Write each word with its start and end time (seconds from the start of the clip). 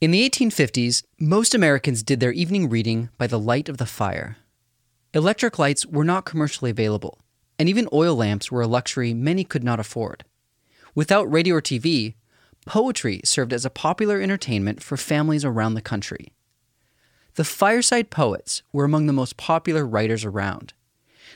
In 0.00 0.10
the 0.10 0.28
1850s, 0.28 1.04
most 1.20 1.54
Americans 1.54 2.02
did 2.02 2.18
their 2.18 2.32
evening 2.32 2.68
reading 2.68 3.10
by 3.16 3.28
the 3.28 3.38
light 3.38 3.68
of 3.68 3.78
the 3.78 3.86
fire. 3.86 4.36
Electric 5.14 5.58
lights 5.58 5.86
were 5.86 6.04
not 6.04 6.24
commercially 6.24 6.70
available, 6.70 7.20
and 7.60 7.68
even 7.68 7.88
oil 7.92 8.16
lamps 8.16 8.50
were 8.50 8.62
a 8.62 8.66
luxury 8.66 9.14
many 9.14 9.44
could 9.44 9.62
not 9.62 9.78
afford. 9.78 10.24
Without 10.96 11.30
radio 11.30 11.54
or 11.54 11.62
TV, 11.62 12.14
poetry 12.66 13.20
served 13.24 13.52
as 13.52 13.64
a 13.64 13.70
popular 13.70 14.20
entertainment 14.20 14.82
for 14.82 14.96
families 14.96 15.44
around 15.44 15.74
the 15.74 15.80
country. 15.80 16.32
The 17.36 17.44
fireside 17.44 18.10
poets 18.10 18.62
were 18.72 18.84
among 18.84 19.06
the 19.06 19.12
most 19.12 19.36
popular 19.36 19.86
writers 19.86 20.24
around. 20.24 20.74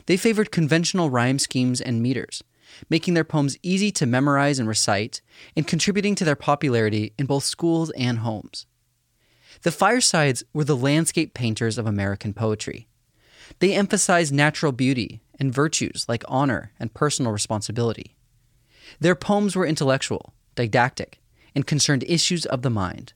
They 0.07 0.17
favored 0.17 0.51
conventional 0.51 1.11
rhyme 1.11 1.39
schemes 1.39 1.81
and 1.81 2.03
meters, 2.03 2.43
making 2.89 3.15
their 3.15 3.25
poems 3.25 3.57
easy 3.63 3.91
to 3.93 4.07
memorize 4.07 4.59
and 4.59 4.69
recite, 4.69 5.21
and 5.57 5.67
contributing 5.67 6.15
to 6.15 6.25
their 6.25 6.37
popularity 6.37 7.13
in 7.19 7.27
both 7.27 7.45
schools 7.45 7.91
and 7.91 8.19
homes. 8.19 8.67
The 9.63 9.73
firesides 9.73 10.45
were 10.53 10.65
the 10.65 10.77
landscape 10.77 11.35
painters 11.35 11.79
of 11.79 11.87
American 11.87 12.33
poetry. 12.33 12.89
They 13.59 13.75
emphasized 13.75 14.33
natural 14.33 14.73
beauty 14.73 15.21
and 15.39 15.53
virtues 15.53 16.05
like 16.09 16.25
honor 16.29 16.73
and 16.79 16.95
personal 16.95 17.33
responsibility. 17.33 18.15
Their 19.01 19.15
poems 19.15 19.57
were 19.57 19.67
intellectual, 19.67 20.35
didactic, 20.55 21.21
and 21.55 21.67
concerned 21.67 22.05
issues 22.07 22.47
of 22.47 22.63
the 22.63 22.71
mind. 22.71 23.13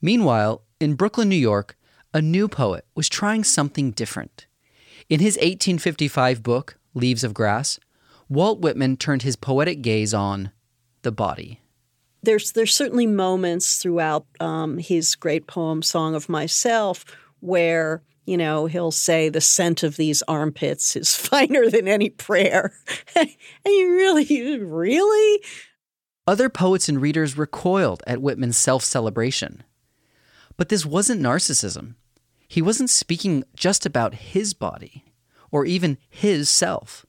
Meanwhile, 0.00 0.62
in 0.78 0.94
Brooklyn, 0.94 1.28
New 1.28 1.36
York, 1.36 1.76
a 2.12 2.20
new 2.20 2.48
poet 2.48 2.84
was 2.94 3.08
trying 3.08 3.44
something 3.44 3.90
different. 3.92 4.46
In 5.08 5.20
his 5.20 5.36
1855 5.36 6.42
book, 6.42 6.78
Leaves 6.94 7.24
of 7.24 7.34
Grass, 7.34 7.78
Walt 8.28 8.60
Whitman 8.60 8.96
turned 8.96 9.22
his 9.22 9.36
poetic 9.36 9.82
gaze 9.82 10.12
on 10.12 10.50
the 11.02 11.12
body. 11.12 11.60
There's 12.22 12.52
there's 12.52 12.74
certainly 12.74 13.06
moments 13.06 13.76
throughout 13.76 14.26
um, 14.40 14.78
his 14.78 15.14
great 15.14 15.46
poem 15.46 15.82
"Song 15.82 16.14
of 16.14 16.28
Myself" 16.28 17.04
where 17.40 18.02
you 18.24 18.36
know 18.36 18.66
he'll 18.66 18.90
say 18.90 19.28
the 19.28 19.40
scent 19.40 19.82
of 19.82 19.96
these 19.96 20.22
armpits 20.26 20.96
is 20.96 21.14
finer 21.16 21.70
than 21.70 21.86
any 21.86 22.10
prayer, 22.10 22.72
and 23.14 23.30
you 23.64 23.94
really, 23.94 24.58
really. 24.58 25.42
Other 26.26 26.48
poets 26.48 26.88
and 26.88 27.00
readers 27.00 27.38
recoiled 27.38 28.02
at 28.06 28.20
Whitman's 28.20 28.56
self 28.56 28.82
celebration. 28.82 29.62
But 30.56 30.70
this 30.70 30.84
wasn't 30.84 31.22
narcissism. 31.22 31.94
He 32.48 32.62
wasn't 32.62 32.90
speaking 32.90 33.44
just 33.54 33.86
about 33.86 34.14
his 34.14 34.54
body 34.54 35.04
or 35.52 35.64
even 35.64 35.98
his 36.08 36.48
self. 36.48 37.06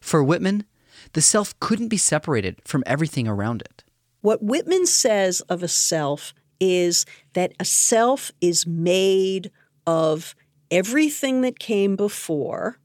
For 0.00 0.22
Whitman, 0.22 0.64
the 1.12 1.22
self 1.22 1.58
couldn't 1.60 1.88
be 1.88 1.96
separated 1.96 2.56
from 2.64 2.82
everything 2.86 3.28
around 3.28 3.62
it. 3.62 3.84
What 4.20 4.42
Whitman 4.42 4.86
says 4.86 5.40
of 5.42 5.62
a 5.62 5.68
self 5.68 6.34
is 6.58 7.04
that 7.34 7.52
a 7.60 7.64
self 7.64 8.32
is 8.40 8.66
made 8.66 9.50
of 9.86 10.34
everything 10.70 11.42
that 11.42 11.58
came 11.58 11.96
before, 11.96 12.78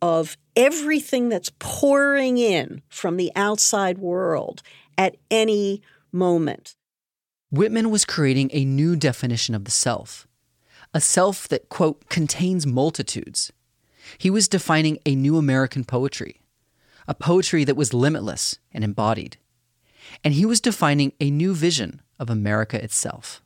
of 0.00 0.36
everything 0.56 1.28
that's 1.28 1.52
pouring 1.58 2.38
in 2.38 2.82
from 2.88 3.16
the 3.16 3.30
outside 3.36 3.98
world 3.98 4.62
at 4.98 5.16
any 5.30 5.82
moment. 6.10 6.74
Whitman 7.50 7.90
was 7.90 8.04
creating 8.04 8.50
a 8.52 8.64
new 8.64 8.96
definition 8.96 9.54
of 9.54 9.64
the 9.64 9.70
self, 9.70 10.26
a 10.94 11.00
self 11.00 11.46
that, 11.48 11.68
quote, 11.68 12.08
contains 12.08 12.66
multitudes. 12.66 13.52
He 14.18 14.30
was 14.30 14.48
defining 14.48 14.98
a 15.06 15.14
new 15.14 15.36
American 15.36 15.84
poetry, 15.84 16.41
a 17.06 17.14
poetry 17.14 17.64
that 17.64 17.76
was 17.76 17.94
limitless 17.94 18.58
and 18.72 18.84
embodied. 18.84 19.36
And 20.24 20.34
he 20.34 20.46
was 20.46 20.60
defining 20.60 21.12
a 21.20 21.30
new 21.30 21.54
vision 21.54 22.00
of 22.18 22.30
America 22.30 22.82
itself. 22.82 23.42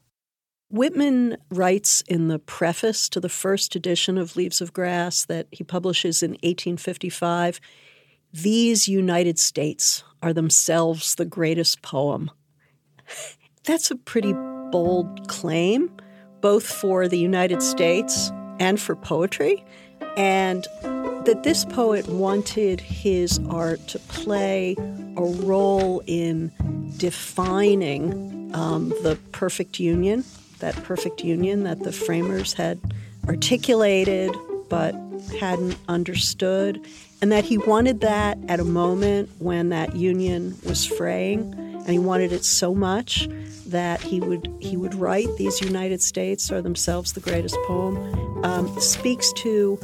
Whitman 0.68 1.36
writes 1.48 2.02
in 2.08 2.28
the 2.28 2.40
preface 2.40 3.08
to 3.10 3.20
the 3.20 3.28
first 3.28 3.76
edition 3.76 4.18
of 4.18 4.34
Leaves 4.34 4.60
of 4.60 4.72
Grass 4.72 5.24
that 5.26 5.46
he 5.52 5.62
publishes 5.62 6.22
in 6.22 6.32
1855 6.32 7.60
These 8.32 8.88
United 8.88 9.38
States 9.38 10.02
are 10.22 10.32
themselves 10.32 11.14
the 11.14 11.24
greatest 11.24 11.82
poem. 11.82 12.30
That's 13.64 13.90
a 13.90 13.96
pretty 13.96 14.32
bold 14.70 15.28
claim, 15.28 15.90
both 16.40 16.66
for 16.66 17.06
the 17.06 17.18
United 17.18 17.62
States 17.62 18.30
and 18.58 18.80
for 18.80 18.96
poetry. 18.96 19.64
And 20.16 20.66
that 21.26 21.42
this 21.42 21.64
poet 21.64 22.06
wanted 22.08 22.80
his 22.80 23.40
art 23.50 23.84
to 23.88 23.98
play 23.98 24.76
a 25.16 25.22
role 25.22 26.00
in 26.06 26.52
defining 26.96 28.54
um, 28.54 28.90
the 29.02 29.18
perfect 29.32 29.80
union, 29.80 30.24
that 30.60 30.74
perfect 30.84 31.24
union 31.24 31.64
that 31.64 31.80
the 31.80 31.90
framers 31.90 32.52
had 32.52 32.80
articulated 33.26 34.34
but 34.68 34.94
hadn't 35.40 35.76
understood, 35.88 36.80
and 37.20 37.32
that 37.32 37.44
he 37.44 37.58
wanted 37.58 38.00
that 38.02 38.38
at 38.48 38.60
a 38.60 38.64
moment 38.64 39.28
when 39.40 39.70
that 39.70 39.96
union 39.96 40.56
was 40.64 40.86
fraying, 40.86 41.52
and 41.54 41.88
he 41.88 41.98
wanted 41.98 42.30
it 42.32 42.44
so 42.44 42.72
much 42.72 43.28
that 43.66 44.00
he 44.00 44.20
would 44.20 44.48
he 44.60 44.76
would 44.76 44.94
write 44.94 45.28
these 45.38 45.60
United 45.60 46.00
States 46.00 46.52
are 46.52 46.62
themselves 46.62 47.14
the 47.14 47.20
greatest 47.20 47.56
poem 47.66 47.96
um, 48.44 48.80
speaks 48.80 49.32
to 49.32 49.76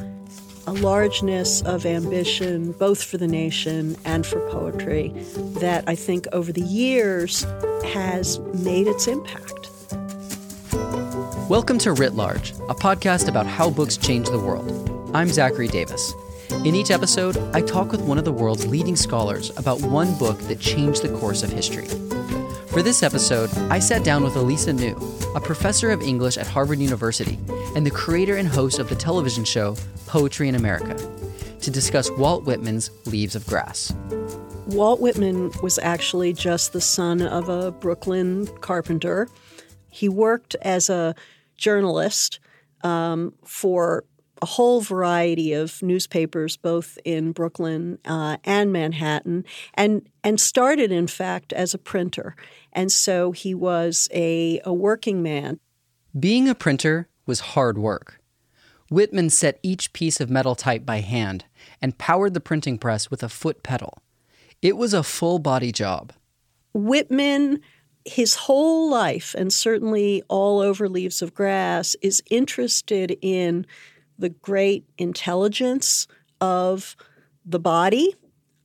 a 0.65 0.71
largeness 0.71 1.61
of 1.63 1.85
ambition, 1.85 2.71
both 2.73 3.03
for 3.03 3.17
the 3.17 3.27
nation 3.27 3.97
and 4.05 4.25
for 4.25 4.39
poetry, 4.49 5.09
that 5.59 5.83
I 5.87 5.95
think 5.95 6.25
over 6.31 6.53
the 6.53 6.61
years 6.61 7.43
has 7.93 8.39
made 8.63 8.87
its 8.87 9.07
impact. 9.07 9.69
Welcome 11.49 11.77
to 11.79 11.91
Writ 11.91 12.13
Large, 12.13 12.51
a 12.69 12.75
podcast 12.75 13.27
about 13.27 13.45
how 13.45 13.69
books 13.69 13.97
change 13.97 14.29
the 14.29 14.39
world. 14.39 15.11
I'm 15.13 15.27
Zachary 15.27 15.67
Davis. 15.67 16.13
In 16.63 16.75
each 16.75 16.91
episode, 16.91 17.37
I 17.53 17.61
talk 17.61 17.91
with 17.91 18.01
one 18.01 18.17
of 18.17 18.23
the 18.23 18.31
world's 18.31 18.65
leading 18.65 18.95
scholars 18.95 19.51
about 19.57 19.81
one 19.81 20.17
book 20.17 20.39
that 20.43 20.61
changed 20.61 21.03
the 21.03 21.13
course 21.17 21.43
of 21.43 21.51
history. 21.51 21.87
For 22.73 22.81
this 22.81 23.03
episode, 23.03 23.55
I 23.69 23.77
sat 23.77 24.03
down 24.03 24.23
with 24.23 24.35
Elisa 24.35 24.73
New, 24.73 24.97
a 25.35 25.39
professor 25.39 25.91
of 25.91 26.01
English 26.01 26.39
at 26.39 26.47
Harvard 26.47 26.79
University 26.79 27.37
and 27.75 27.85
the 27.85 27.91
creator 27.91 28.35
and 28.35 28.47
host 28.47 28.79
of 28.79 28.89
the 28.89 28.95
television 28.95 29.45
show 29.45 29.77
Poetry 30.07 30.49
in 30.49 30.55
America, 30.55 30.95
to 31.61 31.69
discuss 31.69 32.09
Walt 32.09 32.45
Whitman's 32.45 32.89
Leaves 33.05 33.35
of 33.35 33.45
Grass. 33.45 33.93
Walt 34.65 34.99
Whitman 34.99 35.51
was 35.61 35.77
actually 35.83 36.33
just 36.33 36.73
the 36.73 36.81
son 36.81 37.21
of 37.21 37.47
a 37.47 37.69
Brooklyn 37.71 38.47
carpenter. 38.61 39.29
He 39.91 40.09
worked 40.09 40.55
as 40.63 40.89
a 40.89 41.13
journalist 41.57 42.39
um, 42.83 43.35
for 43.45 44.03
a 44.41 44.45
whole 44.45 44.81
variety 44.81 45.53
of 45.53 45.81
newspapers, 45.81 46.57
both 46.57 46.97
in 47.05 47.31
Brooklyn 47.31 47.97
uh, 48.03 48.37
and 48.43 48.73
Manhattan, 48.73 49.45
and 49.75 50.09
and 50.21 50.37
started, 50.39 50.91
in 50.91 51.07
fact, 51.07 51.53
as 51.53 51.73
a 51.73 51.77
printer. 51.77 52.35
And 52.73 52.91
so 52.91 53.31
he 53.31 53.53
was 53.53 54.07
a, 54.13 54.59
a 54.65 54.73
working 54.73 55.23
man. 55.23 55.59
Being 56.19 56.49
a 56.49 56.55
printer 56.55 57.07
was 57.25 57.39
hard 57.39 57.77
work. 57.77 58.19
Whitman 58.89 59.29
set 59.29 59.59
each 59.63 59.93
piece 59.93 60.19
of 60.19 60.29
metal 60.29 60.55
type 60.55 60.85
by 60.85 60.99
hand 60.99 61.45
and 61.81 61.97
powered 61.97 62.33
the 62.33 62.39
printing 62.39 62.77
press 62.77 63.09
with 63.09 63.23
a 63.23 63.29
foot 63.29 63.63
pedal. 63.63 64.03
It 64.61 64.77
was 64.77 64.93
a 64.93 65.03
full 65.03 65.39
body 65.39 65.71
job. 65.71 66.13
Whitman, 66.73 67.61
his 68.05 68.35
whole 68.35 68.89
life, 68.89 69.35
and 69.37 69.51
certainly 69.51 70.23
all 70.27 70.59
over 70.59 70.89
Leaves 70.89 71.21
of 71.21 71.33
Grass, 71.33 71.95
is 72.01 72.21
interested 72.29 73.17
in 73.21 73.65
the 74.17 74.29
great 74.29 74.85
intelligence 74.97 76.07
of 76.39 76.95
the 77.45 77.59
body, 77.59 78.15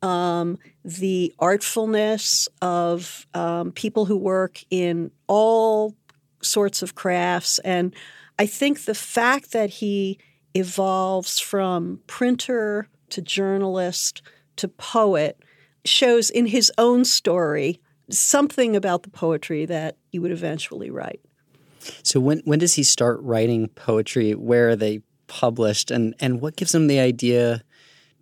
um, 0.03 0.59
the 0.85 1.35
artfulness 1.39 2.49
of 2.63 3.27
um, 3.35 3.73
people 3.73 4.05
who 4.05 4.17
work 4.17 4.63
in 4.71 5.11
all 5.27 5.95
sorts 6.43 6.83
of 6.83 6.95
crafts. 6.95 7.59
And 7.61 7.95
I 8.39 8.47
think 8.47 8.85
the 8.85 8.95
fact 8.95 9.53
that 9.53 9.71
he 9.71 10.19
evolves 10.55 11.39
from 11.39 12.01
printer 12.07 12.89
to 13.11 13.21
journalist 13.21 14.23
to 14.57 14.69
poet 14.69 15.39
shows 15.85 16.31
in 16.31 16.47
his 16.47 16.71
own 16.79 17.05
story 17.05 17.81
something 18.11 18.77
about 18.77 19.03
the 19.03 19.11
poetry 19.11 19.67
that 19.67 19.97
he 20.11 20.19
would 20.19 20.33
eventually 20.33 20.91
write. 20.91 21.21
So 22.03 22.21
when 22.21 22.41
when 22.45 22.59
does 22.59 22.75
he 22.75 22.83
start 22.83 23.21
writing 23.23 23.69
poetry? 23.69 24.35
Where 24.35 24.71
are 24.71 24.77
they 24.77 25.03
published, 25.27 25.91
and 25.91 26.15
and 26.19 26.41
what 26.41 26.57
gives 26.57 26.75
him 26.75 26.87
the 26.87 26.99
idea 26.99 27.63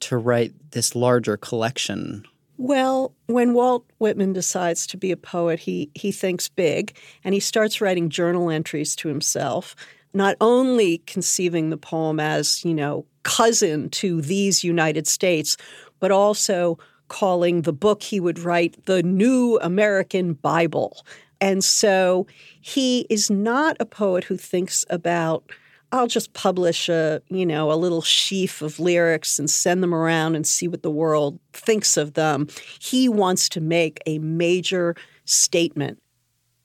to 0.00 0.16
write 0.16 0.72
this 0.72 0.94
larger 0.94 1.36
collection? 1.36 2.24
Well, 2.58 3.14
when 3.26 3.52
Walt 3.52 3.84
Whitman 3.98 4.32
decides 4.32 4.86
to 4.88 4.96
be 4.96 5.12
a 5.12 5.16
poet, 5.16 5.60
he 5.60 5.90
he 5.94 6.10
thinks 6.10 6.48
big 6.48 6.96
and 7.22 7.34
he 7.34 7.40
starts 7.40 7.80
writing 7.80 8.08
journal 8.08 8.50
entries 8.50 8.96
to 8.96 9.08
himself, 9.08 9.76
not 10.14 10.36
only 10.40 10.98
conceiving 11.06 11.70
the 11.70 11.76
poem 11.76 12.18
as, 12.18 12.64
you 12.64 12.74
know, 12.74 13.04
cousin 13.24 13.90
to 13.90 14.22
these 14.22 14.64
United 14.64 15.06
States, 15.06 15.56
but 16.00 16.10
also 16.10 16.78
calling 17.08 17.62
the 17.62 17.72
book 17.72 18.02
he 18.02 18.20
would 18.20 18.38
write 18.38 18.86
the 18.86 19.02
New 19.02 19.58
American 19.62 20.32
Bible. 20.34 21.04
And 21.40 21.62
so 21.62 22.26
he 22.60 23.06
is 23.10 23.30
not 23.30 23.76
a 23.78 23.84
poet 23.84 24.24
who 24.24 24.36
thinks 24.36 24.84
about 24.88 25.44
I'll 25.92 26.08
just 26.08 26.32
publish 26.32 26.88
a, 26.88 27.22
you 27.28 27.46
know, 27.46 27.70
a 27.70 27.74
little 27.74 28.02
sheaf 28.02 28.60
of 28.60 28.80
lyrics 28.80 29.38
and 29.38 29.48
send 29.48 29.82
them 29.82 29.94
around 29.94 30.34
and 30.34 30.46
see 30.46 30.68
what 30.68 30.82
the 30.82 30.90
world 30.90 31.38
thinks 31.52 31.96
of 31.96 32.14
them. 32.14 32.48
He 32.80 33.08
wants 33.08 33.48
to 33.50 33.60
make 33.60 34.00
a 34.06 34.18
major 34.18 34.96
statement. 35.24 36.02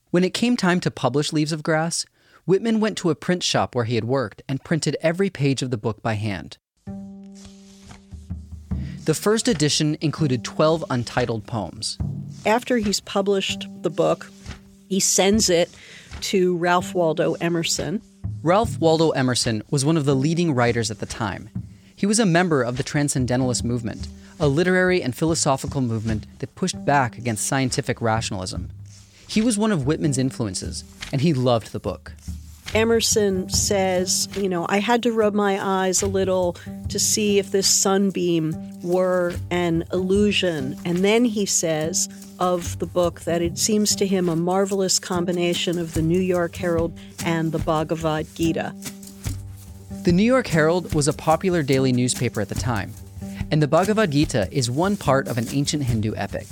When 0.09 0.23
it 0.23 0.33
came 0.33 0.57
time 0.57 0.79
to 0.81 0.91
publish 0.91 1.31
Leaves 1.31 1.51
of 1.51 1.63
Grass, 1.63 2.05
Whitman 2.45 2.79
went 2.79 2.97
to 2.97 3.09
a 3.09 3.15
print 3.15 3.43
shop 3.43 3.75
where 3.75 3.85
he 3.85 3.95
had 3.95 4.05
worked 4.05 4.41
and 4.49 4.63
printed 4.63 4.97
every 5.01 5.29
page 5.29 5.61
of 5.61 5.71
the 5.71 5.77
book 5.77 6.01
by 6.01 6.13
hand. 6.13 6.57
The 9.05 9.13
first 9.13 9.47
edition 9.47 9.97
included 10.01 10.43
12 10.43 10.83
untitled 10.89 11.47
poems. 11.47 11.97
After 12.45 12.77
he's 12.77 12.99
published 12.99 13.67
the 13.81 13.89
book, 13.89 14.31
he 14.87 14.99
sends 14.99 15.49
it 15.49 15.69
to 16.21 16.57
Ralph 16.57 16.93
Waldo 16.93 17.33
Emerson. 17.35 18.01
Ralph 18.43 18.79
Waldo 18.79 19.11
Emerson 19.11 19.61
was 19.69 19.85
one 19.85 19.97
of 19.97 20.05
the 20.05 20.15
leading 20.15 20.55
writers 20.55 20.89
at 20.89 20.97
the 20.97 21.05
time. 21.05 21.51
He 21.95 22.07
was 22.07 22.17
a 22.17 22.25
member 22.25 22.63
of 22.63 22.75
the 22.75 22.81
Transcendentalist 22.81 23.63
movement, 23.63 24.07
a 24.39 24.47
literary 24.47 25.03
and 25.03 25.15
philosophical 25.15 25.79
movement 25.79 26.25
that 26.39 26.55
pushed 26.55 26.83
back 26.83 27.19
against 27.19 27.45
scientific 27.45 28.01
rationalism. 28.01 28.71
He 29.27 29.43
was 29.43 29.59
one 29.59 29.71
of 29.71 29.85
Whitman's 29.85 30.17
influences, 30.17 30.83
and 31.11 31.21
he 31.21 31.35
loved 31.35 31.71
the 31.71 31.79
book. 31.79 32.13
Emerson 32.73 33.49
says, 33.49 34.29
you 34.37 34.47
know, 34.47 34.65
I 34.69 34.79
had 34.79 35.03
to 35.03 35.11
rub 35.11 35.33
my 35.33 35.59
eyes 35.61 36.01
a 36.01 36.07
little 36.07 36.55
to 36.87 36.99
see 36.99 37.37
if 37.37 37.51
this 37.51 37.67
sunbeam 37.67 38.55
were 38.81 39.33
an 39.49 39.83
illusion. 39.91 40.77
And 40.85 40.99
then 40.99 41.25
he 41.25 41.45
says 41.45 42.07
of 42.39 42.79
the 42.79 42.85
book 42.85 43.21
that 43.21 43.41
it 43.41 43.57
seems 43.57 43.95
to 43.97 44.07
him 44.07 44.29
a 44.29 44.35
marvelous 44.35 44.99
combination 44.99 45.77
of 45.77 45.93
the 45.93 46.01
New 46.01 46.19
York 46.19 46.55
Herald 46.55 46.97
and 47.25 47.51
the 47.51 47.59
Bhagavad 47.59 48.25
Gita. 48.35 48.73
The 50.03 50.11
New 50.11 50.23
York 50.23 50.47
Herald 50.47 50.95
was 50.95 51.07
a 51.07 51.13
popular 51.13 51.63
daily 51.63 51.91
newspaper 51.91 52.41
at 52.41 52.49
the 52.49 52.55
time, 52.55 52.93
and 53.51 53.61
the 53.61 53.67
Bhagavad 53.67 54.11
Gita 54.11 54.47
is 54.49 54.71
one 54.71 54.97
part 54.97 55.27
of 55.27 55.37
an 55.37 55.47
ancient 55.51 55.83
Hindu 55.83 56.15
epic. 56.15 56.47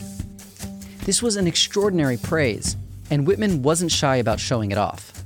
This 1.06 1.24
was 1.24 1.38
an 1.38 1.48
extraordinary 1.48 2.18
praise, 2.18 2.76
and 3.10 3.26
Whitman 3.26 3.64
wasn't 3.64 3.92
shy 3.92 4.18
about 4.18 4.40
showing 4.40 4.72
it 4.72 4.78
off. 4.78 5.19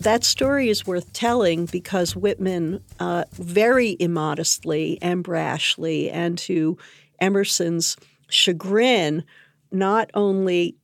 That 0.00 0.22
story 0.22 0.68
is 0.68 0.86
worth 0.86 1.12
telling 1.12 1.66
because 1.66 2.14
Whitman, 2.14 2.84
uh, 3.00 3.24
very 3.32 3.96
immodestly 3.98 4.98
and 5.02 5.24
brashly, 5.24 6.08
and 6.12 6.38
to 6.38 6.78
Emerson's 7.20 7.96
chagrin, 8.28 9.24
not 9.72 10.10
only 10.14 10.76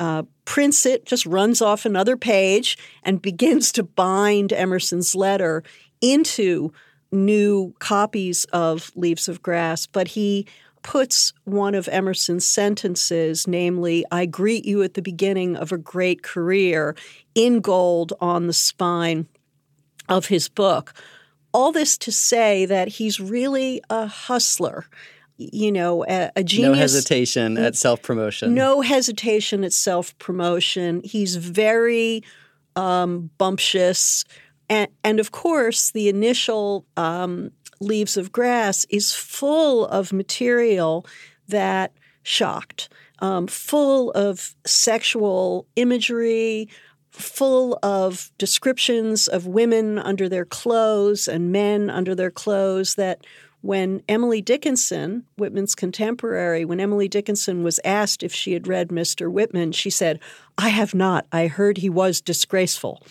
uh, 0.00 0.24
prints 0.44 0.86
it, 0.86 1.06
just 1.06 1.24
runs 1.24 1.62
off 1.62 1.84
another 1.84 2.16
page 2.16 2.76
and 3.04 3.22
begins 3.22 3.70
to 3.72 3.84
bind 3.84 4.52
Emerson's 4.52 5.14
letter 5.14 5.62
into 6.00 6.72
new 7.12 7.74
copies 7.78 8.44
of 8.46 8.90
Leaves 8.96 9.28
of 9.28 9.40
Grass, 9.40 9.86
but 9.86 10.08
he 10.08 10.46
puts 10.82 11.32
one 11.44 11.74
of 11.74 11.88
Emerson's 11.88 12.46
sentences, 12.46 13.46
namely, 13.46 14.04
I 14.10 14.26
greet 14.26 14.64
you 14.64 14.82
at 14.82 14.94
the 14.94 15.02
beginning 15.02 15.56
of 15.56 15.72
a 15.72 15.78
great 15.78 16.22
career, 16.22 16.94
in 17.34 17.60
gold 17.60 18.12
on 18.20 18.46
the 18.46 18.52
spine 18.52 19.28
of 20.08 20.26
his 20.26 20.48
book. 20.48 20.94
All 21.52 21.72
this 21.72 21.96
to 21.98 22.12
say 22.12 22.66
that 22.66 22.88
he's 22.88 23.20
really 23.20 23.80
a 23.90 24.06
hustler. 24.06 24.86
You 25.36 25.70
know, 25.70 26.04
a, 26.08 26.32
a 26.34 26.42
genius. 26.42 26.68
No 26.68 26.74
hesitation 26.74 27.58
at 27.58 27.76
self 27.76 28.02
promotion. 28.02 28.54
No 28.54 28.80
hesitation 28.80 29.62
at 29.62 29.72
self 29.72 30.18
promotion. 30.18 31.00
He's 31.04 31.36
very 31.36 32.24
um, 32.74 33.30
bumptious. 33.38 34.24
And, 34.68 34.88
and, 35.02 35.20
of 35.20 35.30
course, 35.30 35.92
the 35.92 36.08
initial 36.08 36.84
um, 36.96 37.52
Leaves 37.80 38.16
of 38.16 38.32
Grass 38.32 38.84
is 38.90 39.14
full 39.14 39.86
of 39.86 40.12
material 40.12 41.06
that 41.48 41.92
shocked, 42.22 42.88
um, 43.20 43.46
full 43.46 44.10
of 44.12 44.54
sexual 44.66 45.66
imagery, 45.76 46.68
full 47.10 47.78
of 47.82 48.30
descriptions 48.38 49.28
of 49.28 49.46
women 49.46 49.98
under 49.98 50.28
their 50.28 50.44
clothes 50.44 51.26
and 51.26 51.50
men 51.50 51.90
under 51.90 52.14
their 52.14 52.30
clothes 52.30 52.94
that 52.94 53.24
when 53.60 54.02
Emily 54.08 54.40
Dickinson, 54.40 55.24
Whitman's 55.36 55.74
contemporary, 55.74 56.64
when 56.64 56.78
Emily 56.78 57.08
Dickinson 57.08 57.64
was 57.64 57.80
asked 57.84 58.22
if 58.22 58.32
she 58.32 58.52
had 58.52 58.68
read 58.68 58.88
Mr. 58.88 59.30
Whitman, 59.30 59.72
she 59.72 59.90
said, 59.90 60.20
I 60.56 60.68
have 60.68 60.94
not. 60.94 61.26
I 61.32 61.48
heard 61.48 61.78
he 61.78 61.90
was 61.90 62.20
disgraceful. 62.20 63.02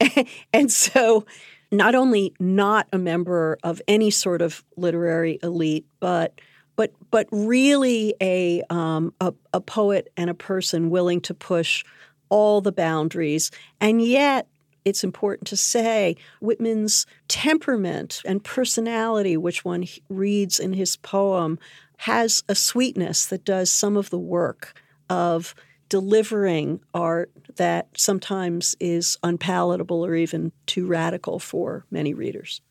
and 0.52 0.72
so 0.72 1.26
not 1.70 1.94
only 1.94 2.34
not 2.40 2.88
a 2.92 2.98
member 2.98 3.58
of 3.62 3.80
any 3.86 4.10
sort 4.10 4.42
of 4.42 4.64
literary 4.76 5.38
elite, 5.42 5.86
but 6.00 6.40
but 6.76 6.92
but 7.10 7.26
really 7.30 8.14
a, 8.20 8.62
um, 8.70 9.12
a, 9.20 9.34
a 9.52 9.60
poet 9.60 10.12
and 10.16 10.30
a 10.30 10.34
person 10.34 10.90
willing 10.90 11.20
to 11.22 11.34
push 11.34 11.84
all 12.28 12.60
the 12.60 12.72
boundaries, 12.72 13.50
and 13.80 14.00
yet 14.00 14.46
it's 14.84 15.04
important 15.04 15.46
to 15.48 15.56
say 15.56 16.16
Whitman's 16.40 17.06
temperament 17.28 18.22
and 18.24 18.42
personality, 18.42 19.36
which 19.36 19.64
one 19.64 19.84
reads 20.08 20.58
in 20.58 20.72
his 20.72 20.96
poem, 20.96 21.58
has 21.98 22.42
a 22.48 22.54
sweetness 22.54 23.26
that 23.26 23.44
does 23.44 23.70
some 23.70 23.96
of 23.96 24.08
the 24.10 24.18
work 24.18 24.80
of 25.10 25.54
delivering 25.90 26.80
art 26.94 27.30
that 27.60 27.88
sometimes 27.94 28.74
is 28.80 29.18
unpalatable 29.22 30.02
or 30.02 30.14
even 30.14 30.50
too 30.64 30.86
radical 30.86 31.38
for 31.38 31.84
many 31.90 32.14
readers. 32.14 32.62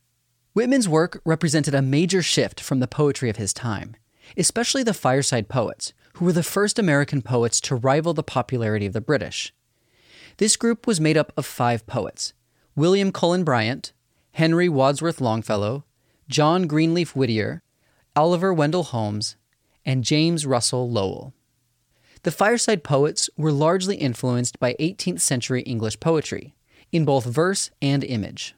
Whitman's 0.54 0.90
work 0.90 1.22
represented 1.24 1.76
a 1.76 1.82
major 1.84 2.24
shift 2.24 2.60
from 2.60 2.80
the 2.80 2.88
poetry 2.88 3.30
of 3.30 3.36
his 3.36 3.54
time, 3.54 3.96
especially 4.36 4.82
the 4.82 4.96
fireside 4.96 5.48
poets, 5.48 5.94
who 6.14 6.26
were 6.26 6.34
the 6.34 6.42
first 6.42 6.80
American 6.80 7.22
poets 7.22 7.62
to 7.62 7.76
rival 7.76 8.16
the 8.16 8.24
popularity 8.24 8.88
of 8.88 8.94
the 8.94 9.00
British. 9.00 9.54
This 10.38 10.56
group 10.56 10.88
was 10.88 11.00
made 11.00 11.18
up 11.18 11.32
of 11.38 11.46
five 11.46 11.86
poets 11.86 12.34
William 12.76 13.12
Cullen 13.12 13.44
Bryant, 13.44 13.94
Henry 14.32 14.70
Wadsworth 14.70 15.22
Longfellow, 15.22 15.86
John 16.28 16.66
Greenleaf 16.66 17.16
Whittier, 17.16 17.62
Oliver 18.16 18.52
Wendell 18.52 18.86
Holmes, 18.86 19.36
and 19.86 20.04
James 20.04 20.48
Russell 20.48 20.90
Lowell. 20.90 21.36
The 22.24 22.32
fireside 22.32 22.84
poets 22.84 23.30
were 23.38 23.52
largely 23.52 23.96
influenced 23.96 24.60
by 24.60 24.76
18th 24.80 25.22
century 25.22 25.62
English 25.62 26.00
poetry, 26.00 26.54
in 26.92 27.06
both 27.06 27.26
verse 27.26 27.72
and 27.82 28.04
image. 28.04 28.56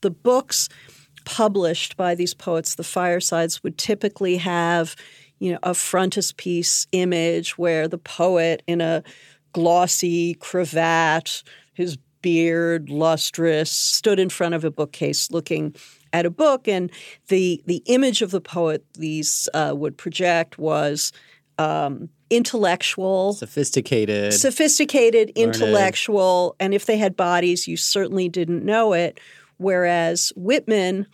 The 0.00 0.10
books 0.10 0.68
published 1.24 1.96
by 1.96 2.14
these 2.14 2.34
poets, 2.34 2.74
the 2.74 2.84
firesides, 2.84 3.62
would 3.62 3.78
typically 3.78 4.36
have, 4.38 4.96
you 5.38 5.52
know, 5.52 5.58
a 5.62 5.74
frontispiece 5.74 6.86
image 6.92 7.56
where 7.56 7.88
the 7.88 7.98
poet 7.98 8.62
in 8.66 8.80
a 8.80 9.02
glossy 9.52 10.34
cravat, 10.34 11.42
his 11.72 11.96
beard 12.20 12.90
lustrous, 12.90 13.70
stood 13.70 14.18
in 14.18 14.28
front 14.28 14.54
of 14.54 14.64
a 14.64 14.70
bookcase 14.70 15.30
looking 15.30 15.74
at 16.12 16.26
a 16.26 16.30
book, 16.30 16.68
and 16.68 16.90
the 17.28 17.62
the 17.66 17.82
image 17.86 18.22
of 18.22 18.30
the 18.30 18.40
poet 18.40 18.84
these 18.94 19.48
uh, 19.54 19.72
would 19.76 19.96
project 19.96 20.58
was 20.58 21.12
um, 21.58 22.08
intellectual, 22.30 23.32
sophisticated, 23.34 24.32
sophisticated, 24.32 25.32
learned. 25.36 25.54
intellectual, 25.54 26.56
and 26.58 26.74
if 26.74 26.86
they 26.86 26.96
had 26.96 27.16
bodies, 27.16 27.68
you 27.68 27.76
certainly 27.76 28.28
didn't 28.28 28.64
know 28.64 28.92
it. 28.92 29.20
Whereas 29.56 30.32
Whitman, 30.36 31.06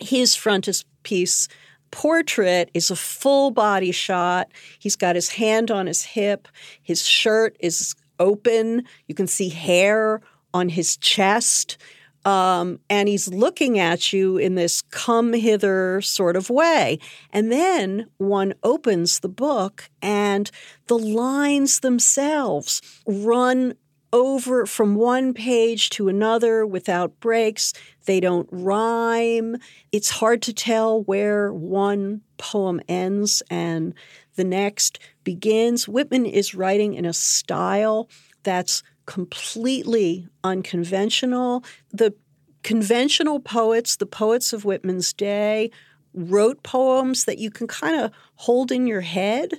his 0.00 0.34
frontispiece 0.34 1.48
portrait 1.90 2.70
is 2.74 2.90
a 2.90 2.96
full 2.96 3.50
body 3.50 3.90
shot. 3.92 4.48
He's 4.78 4.96
got 4.96 5.16
his 5.16 5.30
hand 5.30 5.70
on 5.70 5.86
his 5.86 6.02
hip. 6.02 6.48
His 6.82 7.06
shirt 7.06 7.56
is 7.60 7.94
open. 8.18 8.84
You 9.08 9.14
can 9.14 9.26
see 9.26 9.48
hair 9.48 10.20
on 10.54 10.68
his 10.68 10.96
chest. 10.96 11.78
Um, 12.24 12.80
and 12.90 13.08
he's 13.08 13.28
looking 13.28 13.78
at 13.78 14.12
you 14.12 14.36
in 14.36 14.54
this 14.54 14.82
come 14.82 15.32
hither 15.32 16.00
sort 16.02 16.36
of 16.36 16.50
way. 16.50 16.98
And 17.32 17.50
then 17.50 18.08
one 18.18 18.54
opens 18.62 19.20
the 19.20 19.28
book, 19.28 19.88
and 20.02 20.50
the 20.86 20.98
lines 20.98 21.80
themselves 21.80 22.82
run 23.06 23.74
over 24.12 24.66
from 24.66 24.96
one 24.96 25.32
page 25.32 25.90
to 25.90 26.08
another 26.08 26.66
without 26.66 27.18
breaks. 27.20 27.72
They 28.06 28.20
don't 28.20 28.48
rhyme. 28.50 29.56
It's 29.92 30.10
hard 30.10 30.42
to 30.42 30.52
tell 30.52 31.02
where 31.02 31.52
one 31.52 32.22
poem 32.36 32.80
ends 32.88 33.42
and 33.50 33.94
the 34.34 34.44
next 34.44 34.98
begins. 35.22 35.86
Whitman 35.86 36.26
is 36.26 36.54
writing 36.54 36.94
in 36.94 37.04
a 37.04 37.12
style 37.12 38.08
that's 38.42 38.82
completely 39.10 40.28
unconventional. 40.44 41.64
The 41.90 42.14
conventional 42.62 43.40
poets, 43.40 43.96
the 43.96 44.06
poets 44.06 44.52
of 44.52 44.64
Whitman's 44.64 45.12
day, 45.12 45.72
wrote 46.14 46.62
poems 46.62 47.24
that 47.24 47.38
you 47.38 47.50
can 47.50 47.66
kind 47.66 48.00
of 48.00 48.12
hold 48.36 48.70
in 48.70 48.86
your 48.86 49.00
head. 49.00 49.50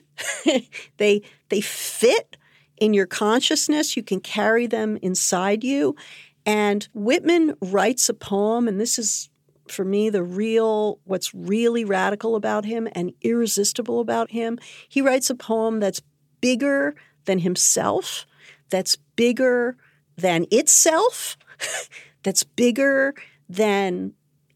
they 0.98 1.22
they 1.50 1.60
fit 1.60 2.38
in 2.77 2.93
your 2.93 3.05
consciousness, 3.05 3.98
you 3.98 4.03
can 4.03 4.22
carry 4.22 4.67
them 4.67 4.98
inside 5.01 5.65
you. 5.65 5.98
And 6.46 6.88
Whitman 6.93 7.55
writes 7.62 8.08
a 8.08 8.13
poem, 8.13 8.70
and 8.70 8.79
this 8.79 8.98
is 8.98 9.29
for 9.67 9.84
me 9.84 10.10
the 10.10 10.24
real 10.24 11.00
what's 11.03 11.36
really 11.36 11.84
radical 11.84 12.38
about 12.38 12.63
him 12.63 12.88
and 12.93 13.12
irresistible 13.22 14.00
about 14.00 14.31
him. 14.31 14.58
He 14.88 15.01
writes 15.01 15.29
a 15.29 15.36
poem 15.36 15.81
that's 15.81 16.01
bigger 16.39 16.96
than 17.25 17.39
himself, 17.39 18.25
that's 18.72 18.98
bigger 19.16 19.78
than 20.18 20.48
itself, 20.50 21.38
that's 22.24 22.44
bigger 22.44 23.13
than 23.48 24.13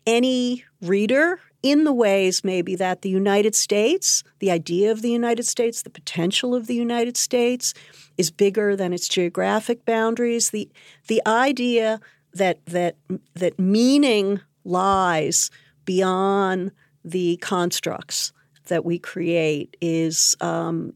any 0.07 0.63
reader 0.81 1.39
in 1.65 1.83
the 1.83 1.93
ways 1.93 2.43
maybe 2.43 2.75
that 2.75 3.01
the 3.01 3.09
United 3.09 3.55
States, 3.55 4.23
the 4.37 4.51
idea 4.51 4.91
of 4.91 5.01
the 5.01 5.09
United 5.09 5.47
States, 5.47 5.81
the 5.81 5.89
potential 5.89 6.53
of 6.53 6.67
the 6.67 6.75
United 6.75 7.17
States 7.17 7.73
is 8.19 8.29
bigger 8.29 8.75
than 8.75 8.93
its 8.93 9.07
geographic 9.07 9.83
boundaries. 9.83 10.51
The 10.51 10.69
the 11.07 11.23
idea 11.25 11.99
that 12.33 12.63
that 12.67 12.97
that 13.33 13.57
meaning 13.57 14.41
lies 14.63 15.49
beyond 15.85 16.71
the 17.03 17.37
constructs 17.37 18.31
that 18.67 18.85
we 18.85 18.99
create 18.99 19.75
is 19.81 20.35
um, 20.41 20.93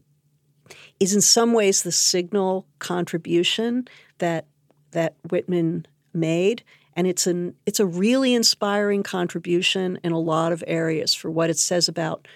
is 1.00 1.14
in 1.14 1.20
some 1.20 1.52
ways 1.52 1.82
the 1.82 1.92
signal 1.92 2.66
contribution 2.78 3.88
that 4.18 4.46
that 4.92 5.16
Whitman 5.30 5.86
made 6.12 6.62
and 6.94 7.06
it's 7.06 7.26
an 7.26 7.54
it's 7.66 7.80
a 7.80 7.86
really 7.86 8.34
inspiring 8.34 9.02
contribution 9.02 9.98
in 10.04 10.12
a 10.12 10.18
lot 10.18 10.52
of 10.52 10.62
areas 10.66 11.14
for 11.14 11.30
what 11.30 11.50
it 11.50 11.58
says 11.58 11.88
about 11.88 12.28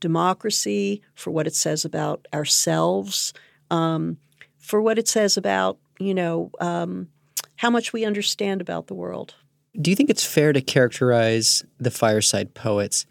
democracy, 0.00 1.02
for 1.14 1.30
what 1.30 1.46
it 1.46 1.54
says 1.54 1.84
about 1.84 2.26
ourselves, 2.34 3.32
um, 3.70 4.18
for 4.58 4.82
what 4.82 4.98
it 4.98 5.08
says 5.08 5.36
about 5.36 5.78
you 5.98 6.14
know 6.14 6.50
um, 6.60 7.08
how 7.56 7.70
much 7.70 7.92
we 7.92 8.04
understand 8.04 8.60
about 8.60 8.86
the 8.86 8.94
world. 8.94 9.34
Do 9.80 9.90
you 9.90 9.96
think 9.96 10.10
it's 10.10 10.24
fair 10.24 10.52
to 10.52 10.60
characterize 10.60 11.64
the 11.80 11.90
fireside 11.90 12.52
poets 12.52 13.06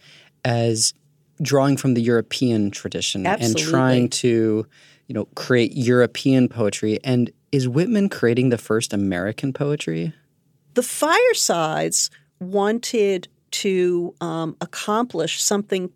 as 0.45 0.93
drawing 1.41 1.75
from 1.75 1.95
the 1.95 2.01
European 2.01 2.69
tradition 2.69 3.25
Absolutely. 3.25 3.63
and 3.63 3.71
trying 3.71 4.09
to, 4.09 4.67
you 5.11 5.13
know, 5.13 5.27
create 5.35 5.73
European 5.75 6.47
poetry? 6.47 6.97
And 7.03 7.29
is 7.51 7.67
Whitman 7.67 8.07
creating 8.07 8.47
the 8.47 8.57
first 8.57 8.93
American 8.93 9.51
poetry? 9.51 10.13
The 10.73 10.83
Firesides 10.83 12.09
wanted 12.39 13.27
to 13.51 14.15
um, 14.21 14.55
accomplish 14.61 15.43
something 15.43 15.89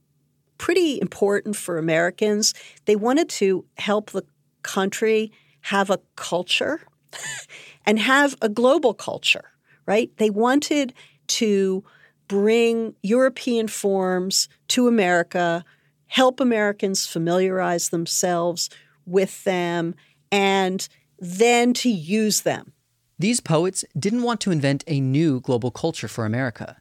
pretty 0.58 1.00
important 1.00 1.56
for 1.56 1.78
Americans. 1.78 2.54
They 2.84 2.98
wanted 2.98 3.30
to 3.30 3.64
help 3.78 4.12
the 4.12 4.26
country 4.64 5.32
have 5.62 5.90
a 5.90 6.02
culture 6.18 6.82
and 7.86 7.98
have 7.98 8.36
a 8.42 8.50
global 8.50 8.94
culture, 8.94 9.46
right? 9.86 10.12
They 10.18 10.30
wanted 10.30 10.94
to 11.28 11.86
bring 12.28 12.96
European 13.02 13.70
forms 13.70 14.50
to 14.68 14.90
America, 14.90 15.64
help 16.08 16.42
Americans 16.42 17.08
familiarize 17.08 17.90
themselves 17.90 18.70
with 19.06 19.44
them, 19.44 19.96
and 20.32 20.88
then 21.20 21.74
to 21.74 21.90
use 21.90 22.42
them 22.42 22.74
these 23.18 23.40
poets 23.40 23.86
didn't 23.98 24.24
want 24.24 24.42
to 24.42 24.52
invent 24.52 24.84
a 24.88 25.00
new 25.00 25.40
global 25.40 25.72
culture 25.72 26.10
for 26.10 26.26
America. 26.26 26.78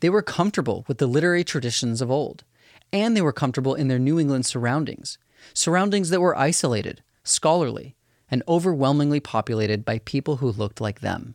They 0.00 0.08
were 0.08 0.22
comfortable 0.22 0.84
with 0.88 0.98
the 0.98 1.06
literary 1.06 1.44
traditions 1.44 2.00
of 2.00 2.10
old, 2.10 2.44
and 2.92 3.14
they 3.14 3.20
were 3.20 3.32
comfortable 3.32 3.74
in 3.74 3.88
their 3.88 3.98
New 3.98 4.18
England 4.18 4.46
surroundings, 4.46 5.18
surroundings 5.52 6.08
that 6.10 6.20
were 6.20 6.36
isolated, 6.36 7.02
scholarly, 7.24 7.94
and 8.30 8.42
overwhelmingly 8.48 9.20
populated 9.20 9.84
by 9.84 9.98
people 10.00 10.36
who 10.36 10.50
looked 10.50 10.80
like 10.80 11.00
them. 11.00 11.34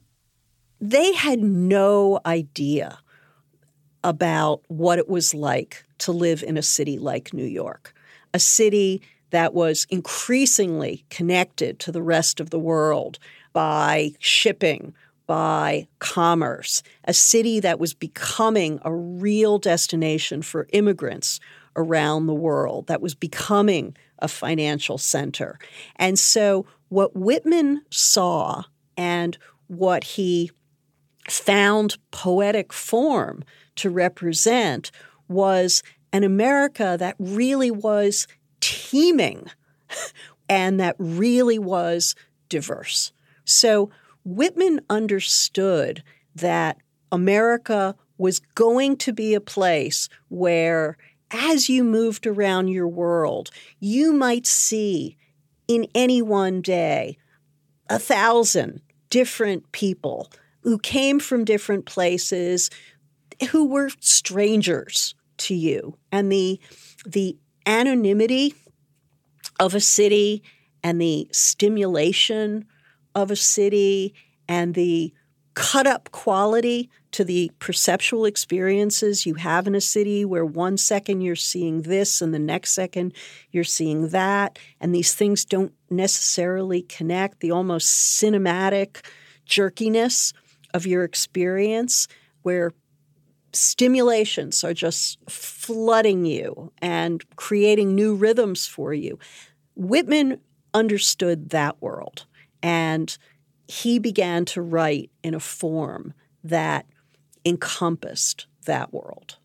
They 0.79 1.13
had 1.13 1.39
no 1.41 2.19
idea 2.25 2.97
about 4.03 4.63
what 4.67 4.97
it 4.97 5.07
was 5.07 5.35
like 5.35 5.85
to 5.99 6.11
live 6.11 6.41
in 6.41 6.57
a 6.57 6.63
city 6.63 6.97
like 6.97 7.31
New 7.31 7.45
York, 7.45 7.93
a 8.33 8.39
city 8.39 9.03
that 9.31 9.53
was 9.53 9.87
increasingly 9.89 11.05
connected 11.09 11.79
to 11.79 11.91
the 11.91 12.01
rest 12.01 12.39
of 12.39 12.49
the 12.49 12.59
world, 12.59 13.19
by 13.53 14.11
shipping, 14.19 14.93
by 15.27 15.87
commerce, 15.99 16.83
a 17.05 17.13
city 17.13 17.59
that 17.59 17.79
was 17.79 17.93
becoming 17.93 18.79
a 18.83 18.93
real 18.93 19.57
destination 19.57 20.41
for 20.41 20.67
immigrants 20.73 21.39
around 21.75 22.27
the 22.27 22.33
world, 22.33 22.87
that 22.87 23.01
was 23.01 23.15
becoming 23.15 23.95
a 24.19 24.27
financial 24.27 24.97
center. 24.97 25.57
And 25.95 26.19
so, 26.19 26.65
what 26.89 27.15
Whitman 27.15 27.81
saw 27.89 28.63
and 28.97 29.37
what 29.67 30.03
he 30.03 30.51
found 31.29 31.97
poetic 32.11 32.73
form 32.73 33.43
to 33.77 33.89
represent 33.89 34.91
was 35.29 35.81
an 36.11 36.23
America 36.23 36.97
that 36.99 37.15
really 37.19 37.71
was 37.71 38.27
teeming 38.61 39.47
and 40.49 40.79
that 40.79 40.95
really 40.97 41.59
was 41.59 42.15
diverse. 42.49 43.11
So 43.45 43.89
Whitman 44.23 44.81
understood 44.89 46.03
that 46.35 46.77
America 47.11 47.95
was 48.17 48.39
going 48.55 48.97
to 48.97 49.11
be 49.11 49.33
a 49.33 49.41
place 49.41 50.07
where, 50.29 50.97
as 51.31 51.69
you 51.69 51.83
moved 51.83 52.27
around 52.27 52.67
your 52.67 52.87
world, 52.87 53.49
you 53.79 54.13
might 54.13 54.45
see 54.45 55.17
in 55.67 55.87
any 55.95 56.21
one 56.21 56.61
day 56.61 57.17
a 57.89 57.97
thousand 57.97 58.81
different 59.09 59.71
people 59.71 60.31
who 60.61 60.77
came 60.77 61.19
from 61.19 61.43
different 61.43 61.85
places 61.85 62.69
who 63.49 63.65
were 63.67 63.89
strangers 63.99 65.15
to 65.37 65.55
you. 65.55 65.97
And 66.11 66.31
the, 66.31 66.59
the 67.05 67.35
anonymity 67.65 68.53
of 69.59 69.75
a 69.75 69.79
city 69.79 70.43
and 70.83 70.99
the 70.99 71.27
stimulation 71.31 72.65
of 73.13 73.31
a 73.31 73.35
city 73.35 74.13
and 74.47 74.73
the 74.73 75.13
cut 75.53 75.85
up 75.85 76.11
quality 76.11 76.89
to 77.11 77.25
the 77.25 77.51
perceptual 77.59 78.25
experiences 78.25 79.25
you 79.25 79.33
have 79.33 79.67
in 79.67 79.75
a 79.75 79.81
city 79.81 80.23
where 80.23 80.45
one 80.45 80.77
second 80.77 81.21
you're 81.21 81.35
seeing 81.35 81.81
this 81.81 82.21
and 82.21 82.33
the 82.33 82.39
next 82.39 82.71
second 82.71 83.13
you're 83.51 83.63
seeing 83.63 84.09
that 84.09 84.57
and 84.79 84.95
these 84.95 85.13
things 85.13 85.43
don't 85.43 85.73
necessarily 85.89 86.81
connect 86.81 87.41
the 87.41 87.51
almost 87.51 88.19
cinematic 88.19 89.05
jerkiness 89.45 90.33
of 90.73 90.85
your 90.85 91.03
experience 91.03 92.07
where 92.43 92.71
stimulations 93.53 94.63
are 94.63 94.73
just 94.73 95.17
flooding 95.29 96.25
you 96.25 96.71
and 96.81 97.23
creating 97.35 97.93
new 97.93 98.15
rhythms 98.15 98.65
for 98.67 98.93
you 98.93 99.19
whitman 99.75 100.39
understood 100.73 101.49
that 101.49 101.81
world 101.81 102.25
and 102.63 103.17
he 103.67 103.99
began 103.99 104.43
to 104.45 104.61
write 104.61 105.11
in 105.23 105.33
a 105.33 105.39
form 105.39 106.13
that 106.43 106.85
encompassed 107.45 108.47
that 108.65 108.93
world. 108.93 109.37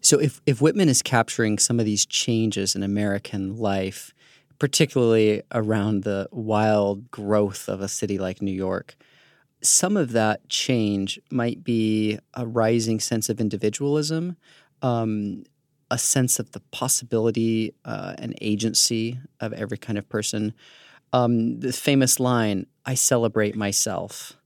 So, 0.00 0.18
if, 0.18 0.40
if 0.46 0.60
Whitman 0.60 0.88
is 0.88 1.02
capturing 1.02 1.58
some 1.58 1.80
of 1.80 1.86
these 1.86 2.06
changes 2.06 2.76
in 2.76 2.82
American 2.82 3.56
life, 3.56 4.12
particularly 4.58 5.42
around 5.52 6.04
the 6.04 6.28
wild 6.30 7.10
growth 7.10 7.68
of 7.68 7.80
a 7.80 7.88
city 7.88 8.18
like 8.18 8.42
New 8.42 8.52
York, 8.52 8.96
some 9.62 9.96
of 9.96 10.12
that 10.12 10.48
change 10.48 11.18
might 11.30 11.64
be 11.64 12.18
a 12.34 12.46
rising 12.46 13.00
sense 13.00 13.28
of 13.28 13.40
individualism, 13.40 14.36
um, 14.82 15.44
a 15.90 15.98
sense 15.98 16.38
of 16.38 16.52
the 16.52 16.60
possibility 16.70 17.74
uh, 17.84 18.14
and 18.18 18.34
agency 18.40 19.18
of 19.40 19.52
every 19.52 19.78
kind 19.78 19.98
of 19.98 20.08
person. 20.08 20.54
Um, 21.12 21.60
the 21.60 21.72
famous 21.72 22.20
line, 22.20 22.66
I 22.84 22.94
celebrate 22.94 23.56
myself. 23.56 24.36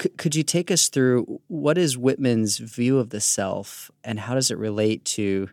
C- 0.00 0.10
could 0.10 0.34
you 0.34 0.42
take 0.42 0.70
us 0.70 0.88
through 0.88 1.40
what 1.48 1.78
is 1.78 1.96
Whitman's 1.96 2.58
view 2.58 2.98
of 2.98 3.10
the 3.10 3.20
self 3.20 3.90
and 4.02 4.20
how 4.20 4.34
does 4.34 4.50
it 4.50 4.58
relate 4.58 5.04
to 5.06 5.48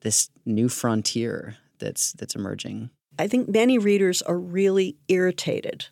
this 0.00 0.30
new 0.44 0.68
frontier 0.68 1.56
that's 1.78 2.12
that's 2.12 2.34
emerging? 2.34 2.90
I 3.18 3.26
think 3.26 3.48
many 3.48 3.78
readers 3.78 4.22
are 4.22 4.38
really 4.38 4.96
irritated, 5.08 5.86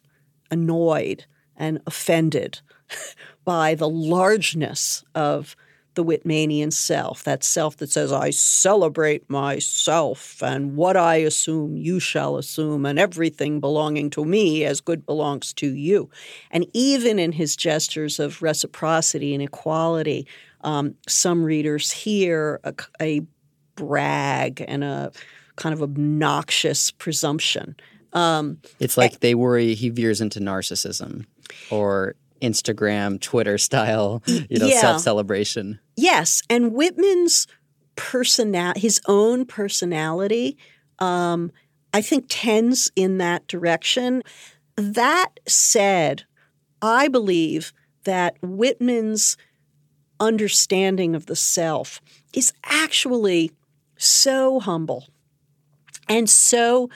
annoyed, 0.50 1.26
and 1.58 1.80
offended 1.86 2.60
by 3.44 3.74
the 3.74 3.88
largeness 3.88 5.04
of 5.14 5.54
the 5.98 6.04
Whitmanian 6.04 6.72
self, 6.72 7.24
that 7.24 7.42
self 7.42 7.78
that 7.78 7.90
says, 7.90 8.12
I 8.12 8.30
celebrate 8.30 9.28
myself, 9.28 10.40
and 10.40 10.76
what 10.76 10.96
I 10.96 11.16
assume 11.16 11.76
you 11.76 11.98
shall 11.98 12.36
assume, 12.36 12.86
and 12.86 13.00
everything 13.00 13.58
belonging 13.58 14.08
to 14.10 14.24
me 14.24 14.64
as 14.64 14.80
good 14.80 15.04
belongs 15.04 15.52
to 15.54 15.74
you. 15.74 16.08
And 16.52 16.66
even 16.72 17.18
in 17.18 17.32
his 17.32 17.56
gestures 17.56 18.20
of 18.20 18.40
reciprocity 18.42 19.34
and 19.34 19.42
equality, 19.42 20.28
um, 20.60 20.94
some 21.08 21.42
readers 21.42 21.90
hear 21.90 22.60
a, 22.62 22.74
a 23.02 23.22
brag 23.74 24.64
and 24.68 24.84
a 24.84 25.10
kind 25.56 25.72
of 25.72 25.82
obnoxious 25.82 26.92
presumption. 26.92 27.74
Um, 28.12 28.58
it's 28.78 28.96
like 28.96 29.18
they 29.18 29.34
worry 29.34 29.74
he 29.74 29.88
veers 29.90 30.20
into 30.20 30.38
narcissism 30.38 31.26
or 31.70 32.14
Instagram, 32.40 33.20
Twitter 33.20 33.58
style, 33.58 34.22
you 34.26 34.58
know, 34.58 34.66
yeah. 34.66 34.80
self 34.80 35.00
celebration. 35.00 35.78
Yes, 35.96 36.42
and 36.48 36.72
Whitman's 36.72 37.46
personal, 37.96 38.72
his 38.76 39.00
own 39.06 39.44
personality, 39.44 40.56
um, 40.98 41.50
I 41.92 42.00
think 42.00 42.26
tends 42.28 42.90
in 42.94 43.18
that 43.18 43.46
direction. 43.46 44.22
That 44.76 45.40
said, 45.46 46.24
I 46.80 47.08
believe 47.08 47.72
that 48.04 48.36
Whitman's 48.40 49.36
understanding 50.20 51.14
of 51.14 51.26
the 51.26 51.36
self 51.36 52.00
is 52.32 52.52
actually 52.64 53.52
so 53.96 54.60
humble 54.60 55.08
and 56.08 56.30
so 56.30 56.88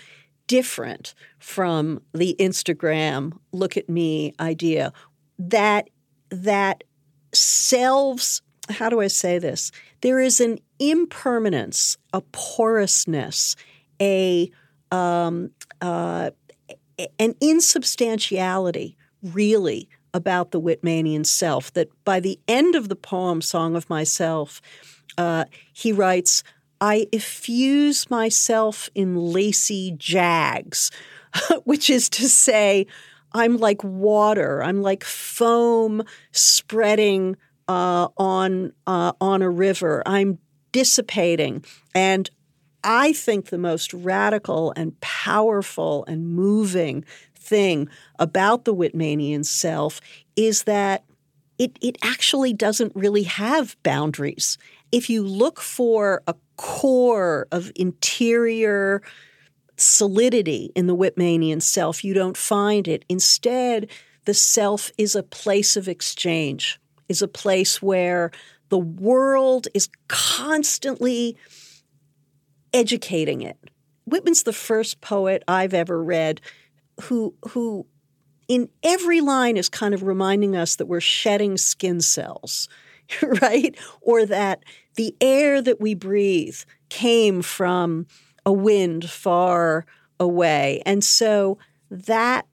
different 0.47 1.15
from 1.43 2.01
the 2.13 2.37
Instagram 2.39 3.33
look 3.53 3.77
at 3.77 3.89
me 3.89 4.33
idea 4.39 4.93
that 5.39 5.91
that 6.31 6.85
selves 7.35 8.43
how 8.69 8.89
do 8.89 9.01
I 9.01 9.09
say 9.09 9.39
this? 9.39 9.73
There 10.03 10.21
is 10.21 10.41
an 10.41 10.59
impermanence, 10.79 11.97
a 12.13 12.21
porousness, 12.33 13.57
a 14.01 14.51
um, 14.91 15.51
uh, 15.81 16.31
an 17.19 17.35
insubstantiality, 17.41 18.97
really, 19.23 19.89
about 20.15 20.53
the 20.53 20.61
Whitmanian 20.61 21.27
self. 21.27 21.73
That 21.73 21.89
by 22.05 22.21
the 22.21 22.39
end 22.47 22.75
of 22.75 22.89
the 22.89 22.97
poem 22.97 23.43
"Song 23.43 23.75
of 23.75 23.91
Myself," 23.91 24.61
uh, 25.19 25.47
he 25.73 25.93
writes, 25.93 26.45
"I 26.81 27.09
effuse 27.13 28.11
myself 28.11 28.89
in 28.95 29.17
lacy 29.17 29.95
jags," 29.97 30.91
which 31.65 31.91
is 31.91 32.09
to 32.11 32.29
say, 32.29 32.87
I'm 33.33 33.57
like 33.57 33.83
water. 33.83 34.63
I'm 34.63 34.83
like 34.83 35.05
foam 35.05 36.03
spreading 36.33 37.37
uh, 37.69 38.09
on 38.17 38.73
uh, 38.87 39.13
on 39.21 39.43
a 39.43 39.51
river. 39.51 40.03
I'm 40.05 40.39
dissipating, 40.73 41.65
and 41.95 42.29
I 42.85 43.13
think 43.13 43.47
the 43.47 43.59
most 43.59 43.95
radical 43.95 44.73
and 44.77 44.99
powerful 45.01 46.05
and 46.07 46.29
moving 46.29 47.05
thing 47.35 47.89
about 48.19 48.65
the 48.65 48.75
Whitmanian 48.75 49.45
self 49.45 50.01
is 50.37 50.65
that 50.65 51.05
it, 51.59 51.79
it 51.81 51.97
actually 52.03 52.53
doesn't 52.53 52.95
really 52.97 53.23
have 53.25 53.77
boundaries. 53.83 54.59
If 54.91 55.09
you 55.09 55.23
look 55.23 55.61
for 55.61 56.23
a 56.27 56.35
core 56.57 57.47
of 57.53 57.71
interior 57.77 59.03
solidity 59.83 60.71
in 60.75 60.87
the 60.87 60.97
Whitmanian 60.97 61.63
self, 61.63 62.05
you 62.05 62.15
don't 62.15 62.37
find 62.37 62.89
it. 62.89 63.05
Instead, 63.09 63.91
the 64.25 64.35
self 64.35 64.91
is 64.97 65.15
a 65.15 65.23
place 65.23 65.77
of 65.77 65.89
exchange, 65.89 66.81
is 67.09 67.23
a 67.23 67.29
place 67.29 67.83
where 67.83 68.31
the 68.69 68.79
world 68.79 69.69
is 69.75 69.89
constantly 70.09 71.37
educating 72.73 73.43
it. 73.43 73.59
Whitman's 74.07 74.45
the 74.45 74.53
first 74.53 75.01
poet 75.01 75.43
I've 75.47 75.75
ever 75.75 76.03
read 76.03 76.41
who 77.03 77.35
who 77.51 77.87
in 78.49 78.69
every 78.83 79.21
line 79.21 79.57
is 79.57 79.69
kind 79.69 79.95
of 79.95 80.03
reminding 80.03 80.57
us 80.57 80.77
that 80.77 80.87
we're 80.87 81.01
shedding 81.01 81.57
skin 81.57 82.01
cells, 82.01 82.69
right? 83.43 83.77
Or 84.01 84.27
that 84.27 84.65
the 84.97 85.15
air 85.21 85.63
that 85.63 85.81
we 85.81 85.95
breathe 85.95 86.59
came 86.89 87.43
from 87.43 88.07
a 88.45 88.53
wind 88.53 89.09
far 89.09 89.87
away. 90.19 90.83
And 90.87 91.03
so 91.05 91.59
that 91.91 92.47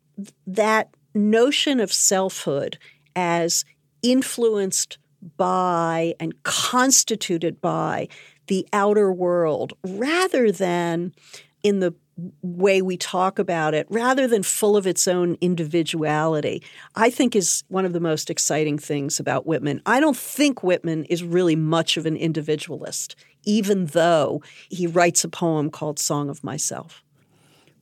that 0.45 0.89
notion 1.13 1.79
of 1.79 1.93
selfhood 1.93 2.77
as 3.15 3.65
influenced 4.01 4.97
by 5.37 6.13
and 6.19 6.43
constituted 6.43 7.61
by 7.61 8.07
the 8.47 8.67
outer 8.73 9.11
world 9.11 9.73
rather 9.83 10.51
than 10.51 11.13
in 11.63 11.79
the 11.79 11.93
way 12.41 12.81
we 12.81 12.97
talk 12.97 13.39
about 13.39 13.73
it 13.73 13.87
rather 13.89 14.27
than 14.27 14.43
full 14.43 14.77
of 14.77 14.87
its 14.87 15.07
own 15.07 15.37
individuality, 15.41 16.63
I 16.95 17.09
think 17.09 17.35
is 17.35 17.63
one 17.67 17.85
of 17.85 17.93
the 17.93 17.99
most 17.99 18.29
exciting 18.29 18.77
things 18.77 19.19
about 19.19 19.45
Whitman. 19.45 19.81
I 19.85 19.99
don't 19.99 20.17
think 20.17 20.63
Whitman 20.63 21.05
is 21.05 21.23
really 21.23 21.55
much 21.55 21.97
of 21.97 22.05
an 22.05 22.15
individualist, 22.15 23.15
even 23.43 23.87
though 23.87 24.41
he 24.69 24.87
writes 24.87 25.23
a 25.23 25.29
poem 25.29 25.69
called 25.69 25.99
Song 25.99 26.29
of 26.29 26.43
Myself. 26.43 27.03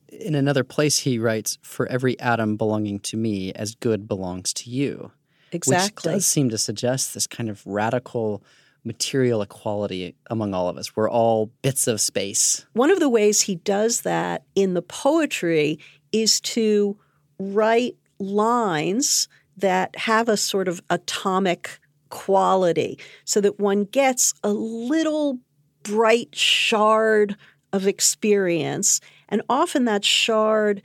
In 0.08 0.34
another 0.34 0.64
place, 0.64 0.98
he 0.98 1.18
writes, 1.18 1.58
For 1.62 1.86
every 1.86 2.18
atom 2.18 2.56
belonging 2.56 3.00
to 3.00 3.16
me, 3.16 3.52
as 3.52 3.74
good 3.74 4.08
belongs 4.08 4.52
to 4.54 4.70
you. 4.70 5.12
Exactly. 5.52 6.10
Which 6.10 6.16
does 6.16 6.26
seem 6.26 6.50
to 6.50 6.58
suggest 6.58 7.14
this 7.14 7.26
kind 7.26 7.48
of 7.48 7.66
radical 7.66 8.42
material 8.84 9.42
equality 9.42 10.14
among 10.30 10.54
all 10.54 10.68
of 10.68 10.76
us. 10.76 10.96
We're 10.96 11.10
all 11.10 11.50
bits 11.62 11.86
of 11.86 12.00
space. 12.00 12.64
One 12.72 12.90
of 12.90 13.00
the 13.00 13.08
ways 13.08 13.42
he 13.42 13.56
does 13.56 14.02
that 14.02 14.44
in 14.54 14.74
the 14.74 14.82
poetry 14.82 15.78
is 16.12 16.40
to 16.40 16.96
write 17.38 17.96
lines 18.18 19.28
that 19.56 19.96
have 19.96 20.28
a 20.28 20.36
sort 20.36 20.68
of 20.68 20.80
atomic 20.90 21.78
quality 22.10 22.98
so 23.24 23.40
that 23.40 23.58
one 23.58 23.84
gets 23.84 24.32
a 24.42 24.52
little 24.52 25.38
bright 25.82 26.34
shard 26.34 27.36
of 27.72 27.86
experience. 27.86 29.00
And 29.28 29.42
often 29.48 29.84
that 29.84 30.04
shard 30.04 30.82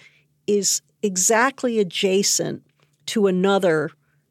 is 0.48 0.82
exactly 1.02 1.80
adjacent 1.80 2.64
to 3.08 3.28
another 3.28 3.90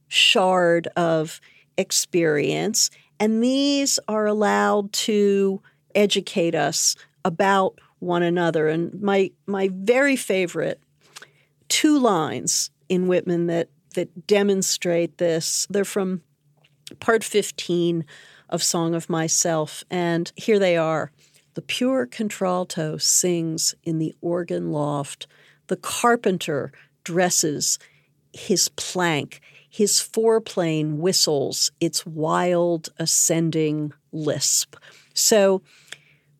shard 0.09 0.89
of 0.97 1.41
experience. 1.79 2.91
And 3.23 3.41
these 3.41 4.01
are 4.09 4.27
allowed 4.27 4.93
to 4.95 5.63
educate 5.95 6.57
us 6.57 6.97
about 7.25 7.79
one 8.01 8.25
another. 8.25 8.67
And 8.67 9.01
my 9.01 9.31
my 9.47 9.71
very 9.73 10.17
favorite 10.17 10.81
two 11.69 12.01
lines 12.01 12.71
in 12.89 13.07
Whitman 13.07 13.47
that 13.47 13.69
that 13.95 14.27
demonstrate 14.27 15.19
this. 15.19 15.69
They're 15.71 15.85
from 15.85 16.23
part 16.99 17.23
15 17.23 18.05
of 18.49 18.61
Song 18.61 18.93
of 18.93 19.09
Myself. 19.09 19.85
And 19.89 20.33
here 20.35 20.59
they 20.59 20.77
are. 20.77 21.13
The 21.55 21.63
pure 21.63 22.07
contralto 22.07 22.97
sings 22.97 23.73
in 23.85 24.01
the 24.01 24.17
organ 24.21 24.73
loft. 24.73 25.29
The 25.69 25.77
carpenter 25.77 26.73
dresses 27.05 27.79
his 28.33 28.69
plank. 28.71 29.41
His 29.73 30.03
foreplane 30.03 30.99
whistles 30.99 31.71
its 31.81 32.05
wild 32.05 32.91
ascending 32.99 33.95
lisp. 34.13 34.77
So 35.15 35.63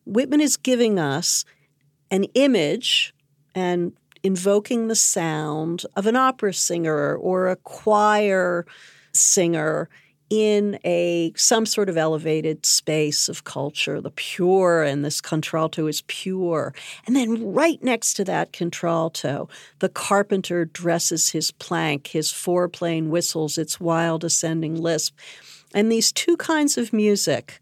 Whitman 0.05 0.39
is 0.39 0.55
giving 0.55 0.99
us 0.99 1.43
an 2.11 2.25
image 2.35 3.11
and 3.55 3.93
invoking 4.21 4.87
the 4.87 4.95
sound 4.95 5.83
of 5.95 6.05
an 6.05 6.15
opera 6.15 6.53
singer 6.53 7.15
or 7.15 7.47
a 7.47 7.55
choir 7.55 8.67
singer 9.13 9.89
in 10.33 10.79
a 10.83 11.31
some 11.35 11.63
sort 11.63 11.89
of 11.89 11.95
elevated 11.95 12.65
space 12.65 13.29
of 13.29 13.43
culture, 13.43 14.01
the 14.01 14.09
pure, 14.09 14.81
and 14.81 15.05
this 15.05 15.21
contralto 15.21 15.85
is 15.85 16.01
pure. 16.07 16.73
And 17.05 17.15
then 17.15 17.53
right 17.53 17.81
next 17.83 18.15
to 18.15 18.23
that 18.23 18.51
contralto, 18.51 19.47
the 19.77 19.89
carpenter 19.89 20.65
dresses 20.65 21.29
his 21.29 21.51
plank, 21.51 22.07
his 22.07 22.31
foreplane 22.31 23.09
whistles 23.09 23.59
its 23.59 23.79
wild 23.79 24.23
ascending 24.23 24.81
lisp. 24.81 25.15
And 25.75 25.91
these 25.91 26.11
two 26.11 26.35
kinds 26.37 26.79
of 26.79 26.93
music, 26.93 27.59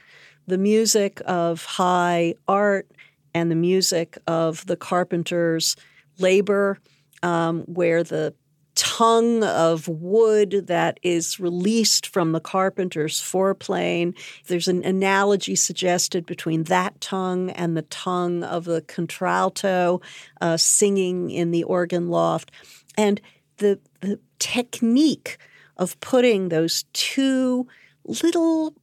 the 0.48 0.58
music 0.58 1.22
of 1.26 1.66
high 1.66 2.36
art 2.48 2.90
and 3.34 3.52
the 3.52 3.56
music 3.56 4.18
of 4.28 4.66
the 4.68 4.78
carpenter's 4.78 5.76
labor, 6.20 6.80
um, 7.22 7.64
where 7.64 8.02
the 8.02 8.34
tongue 8.82 9.44
of 9.44 9.88
wood 9.88 10.66
that 10.66 11.00
is 11.04 11.40
released 11.40 12.08
from 12.08 12.32
the 12.32 12.40
carpenter's 12.40 13.22
foreplane. 13.22 14.16
There's 14.48 14.68
an 14.68 14.84
analogy 14.84 15.56
suggested 15.56 16.26
between 16.26 16.64
that 16.64 17.00
tongue 17.00 17.52
and 17.52 17.78
the 17.78 17.84
tongue 17.84 18.44
of 18.44 18.66
the 18.66 18.82
contralto 18.82 20.02
uh, 20.42 20.58
singing 20.58 21.30
in 21.30 21.52
the 21.52 21.64
organ 21.64 22.08
loft. 22.08 22.50
And 22.98 23.22
the, 23.58 23.80
the 24.00 24.20
technique 24.40 25.38
of 25.78 26.00
putting 26.00 26.50
those 26.50 26.86
two 26.94 27.68
little 28.06 28.74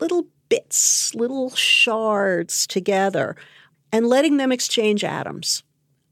little 0.00 0.26
bits, 0.48 1.14
little 1.14 1.50
shards 1.50 2.66
together 2.66 3.36
and 3.92 4.08
letting 4.08 4.38
them 4.38 4.50
exchange 4.50 5.04
atoms 5.04 5.62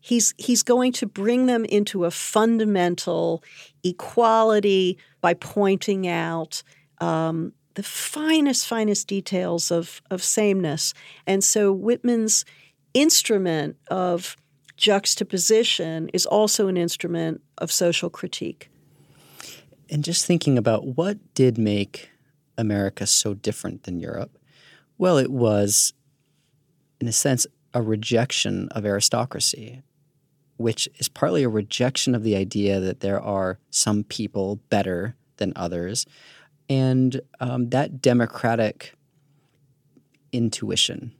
he's 0.08 0.32
he's 0.38 0.62
going 0.62 0.92
to 0.92 1.06
bring 1.06 1.46
them 1.46 1.64
into 1.66 2.06
a 2.06 2.10
fundamental 2.10 3.44
equality 3.84 4.96
by 5.20 5.34
pointing 5.34 6.08
out 6.08 6.62
um, 7.00 7.52
the 7.74 7.82
finest 7.82 8.66
finest 8.66 9.06
details 9.06 9.70
of 9.70 10.00
of 10.10 10.22
sameness. 10.22 10.94
And 11.26 11.44
so 11.44 11.72
whitman's 11.72 12.44
instrument 12.94 13.76
of 13.90 14.36
juxtaposition 14.76 16.08
is 16.14 16.24
also 16.24 16.68
an 16.68 16.76
instrument 16.76 17.42
of 17.58 17.70
social 17.70 18.08
critique. 18.08 18.70
And 19.90 20.02
just 20.02 20.24
thinking 20.24 20.56
about 20.56 20.96
what 20.96 21.18
did 21.34 21.58
make 21.58 22.10
america 22.56 23.06
so 23.06 23.34
different 23.34 23.84
than 23.84 24.00
europe 24.00 24.36
well 24.98 25.16
it 25.16 25.30
was 25.30 25.92
in 27.00 27.06
a 27.06 27.12
sense 27.12 27.46
a 27.72 27.80
rejection 27.80 28.68
of 28.70 28.84
aristocracy 28.84 29.80
which 30.58 30.88
is 30.98 31.08
partly 31.08 31.42
a 31.42 31.48
rejection 31.48 32.14
of 32.14 32.22
the 32.22 32.36
idea 32.36 32.78
that 32.80 33.00
there 33.00 33.20
are 33.20 33.58
some 33.70 34.04
people 34.04 34.56
better 34.68 35.16
than 35.38 35.52
others. 35.56 36.04
And 36.68 37.20
um, 37.40 37.70
that 37.70 38.02
democratic 38.02 38.94
intuition 40.32 41.12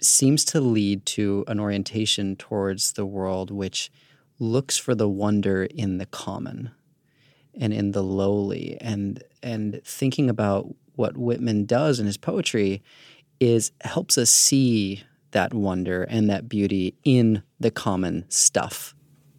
seems 0.00 0.44
to 0.46 0.60
lead 0.60 1.04
to 1.06 1.44
an 1.48 1.60
orientation 1.60 2.36
towards 2.36 2.92
the 2.92 3.06
world 3.06 3.50
which 3.50 3.90
looks 4.38 4.76
for 4.76 4.94
the 4.94 5.08
wonder 5.08 5.64
in 5.64 5.98
the 5.98 6.06
common 6.06 6.70
and 7.58 7.72
in 7.72 7.92
the 7.92 8.02
lowly 8.02 8.76
and 8.80 9.22
and 9.42 9.80
thinking 9.84 10.28
about 10.28 10.74
what 10.94 11.16
Whitman 11.16 11.64
does 11.64 11.98
in 11.98 12.06
his 12.06 12.16
poetry 12.16 12.82
is 13.40 13.72
helps 13.82 14.18
us 14.18 14.30
see 14.30 15.02
that 15.36 15.52
wonder 15.52 16.04
and 16.04 16.30
that 16.30 16.48
beauty 16.48 16.94
in 17.04 17.42
the 17.60 17.70
common 17.70 18.24
stuff. 18.30 18.94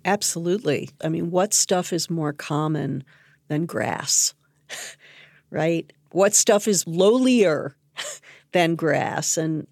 Absolutely. 0.05 0.91
I 1.03 1.09
mean, 1.09 1.31
what 1.31 1.55
stuff 1.55 1.91
is 1.91 2.07
more 2.07 2.33
common 2.33 3.03
than 3.47 3.65
grass? 3.65 4.35
right? 5.49 5.91
What 6.11 6.35
stuff 6.35 6.67
is 6.67 6.85
lowlier 6.85 7.73
than 8.51 8.75
grass? 8.75 9.37
And 9.37 9.65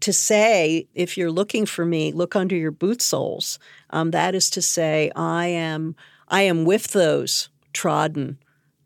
to 0.00 0.12
say, 0.12 0.88
if 0.94 1.16
you're 1.16 1.30
looking 1.30 1.64
for 1.64 1.86
me, 1.86 2.12
look 2.12 2.36
under 2.36 2.54
your 2.54 2.70
boot 2.70 3.00
soles. 3.00 3.58
Um, 3.88 4.10
that 4.10 4.34
is 4.34 4.50
to 4.50 4.60
say, 4.60 5.10
I 5.16 5.46
am 5.46 5.96
I 6.28 6.42
am 6.42 6.66
with 6.66 6.88
those 6.88 7.48
trodden 7.72 8.38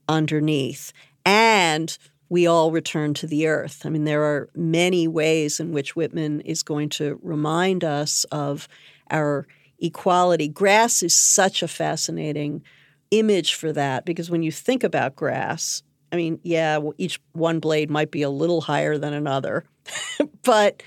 underneath. 0.09 0.93
And 1.25 1.99
we 2.29 2.47
all 2.47 2.71
return 2.71 3.15
to 3.15 3.27
the 3.27 3.47
earth. 3.47 3.83
I 3.85 3.89
mean, 3.89 4.05
there 4.05 4.25
are 4.25 4.49
many 4.55 5.07
ways 5.07 5.61
in 5.61 5.73
which 5.73 5.95
Whitman 5.95 6.41
is 6.41 6.63
going 6.63 6.89
to 6.91 7.19
remind 7.23 7.85
us 7.85 8.25
of 8.33 8.69
our 9.11 9.47
equality. 9.79 10.49
Grass 10.49 11.03
is 11.03 11.15
such 11.15 11.63
a 11.63 11.69
fascinating 11.69 12.63
image 13.11 13.55
for 13.55 13.73
that 13.73 14.05
because 14.05 14.31
when 14.31 14.43
you 14.43 14.51
think 14.51 14.83
about 14.83 15.15
grass, 15.15 15.83
I 16.11 16.17
mean, 16.17 16.41
yeah, 16.43 16.81
each 16.99 17.21
one 17.33 17.61
blade 17.61 17.91
might 17.91 18.11
be 18.11 18.23
a 18.23 18.31
little 18.31 18.61
higher 18.61 18.99
than 18.99 19.13
another, 19.13 19.65
but 20.43 20.83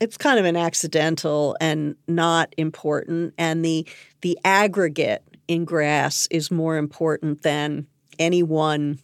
it's 0.00 0.16
kind 0.16 0.38
of 0.38 0.44
an 0.44 0.56
accidental 0.56 1.56
and 1.60 1.94
not 2.08 2.52
important. 2.56 3.34
And 3.38 3.64
the 3.64 3.86
the 4.22 4.38
aggregate 4.44 5.22
in 5.48 5.64
grass 5.64 6.26
is 6.30 6.50
more 6.50 6.76
important 6.76 7.42
than 7.42 7.86
any 8.18 8.42
one 8.42 9.00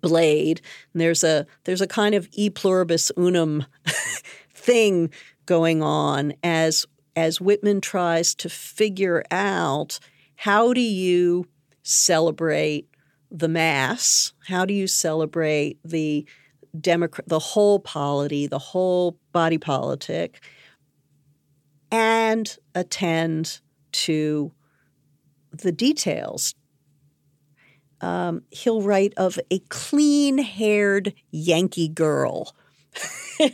blade. 0.00 0.60
And 0.92 1.00
there's 1.00 1.24
a 1.24 1.46
there's 1.64 1.80
a 1.80 1.86
kind 1.86 2.14
of 2.14 2.28
e 2.32 2.50
pluribus 2.50 3.10
unum 3.16 3.64
thing 4.54 5.10
going 5.46 5.82
on 5.82 6.34
as 6.42 6.86
as 7.16 7.40
Whitman 7.40 7.80
tries 7.80 8.34
to 8.36 8.48
figure 8.48 9.24
out 9.30 9.98
how 10.36 10.72
do 10.72 10.80
you 10.80 11.46
celebrate 11.82 12.88
the 13.30 13.48
mass? 13.48 14.32
How 14.46 14.64
do 14.64 14.72
you 14.72 14.86
celebrate 14.86 15.78
the 15.84 16.26
democrat 16.78 17.28
the 17.28 17.38
whole 17.38 17.80
polity, 17.80 18.46
the 18.46 18.58
whole 18.58 19.18
body 19.32 19.58
politic, 19.58 20.42
and 21.90 22.56
attend 22.74 23.60
to 23.90 24.52
the 25.50 25.72
details, 25.72 26.54
um, 28.00 28.42
he'll 28.50 28.82
write 28.82 29.14
of 29.16 29.38
a 29.50 29.58
clean 29.68 30.38
haired 30.38 31.14
Yankee 31.30 31.88
girl. 31.88 32.54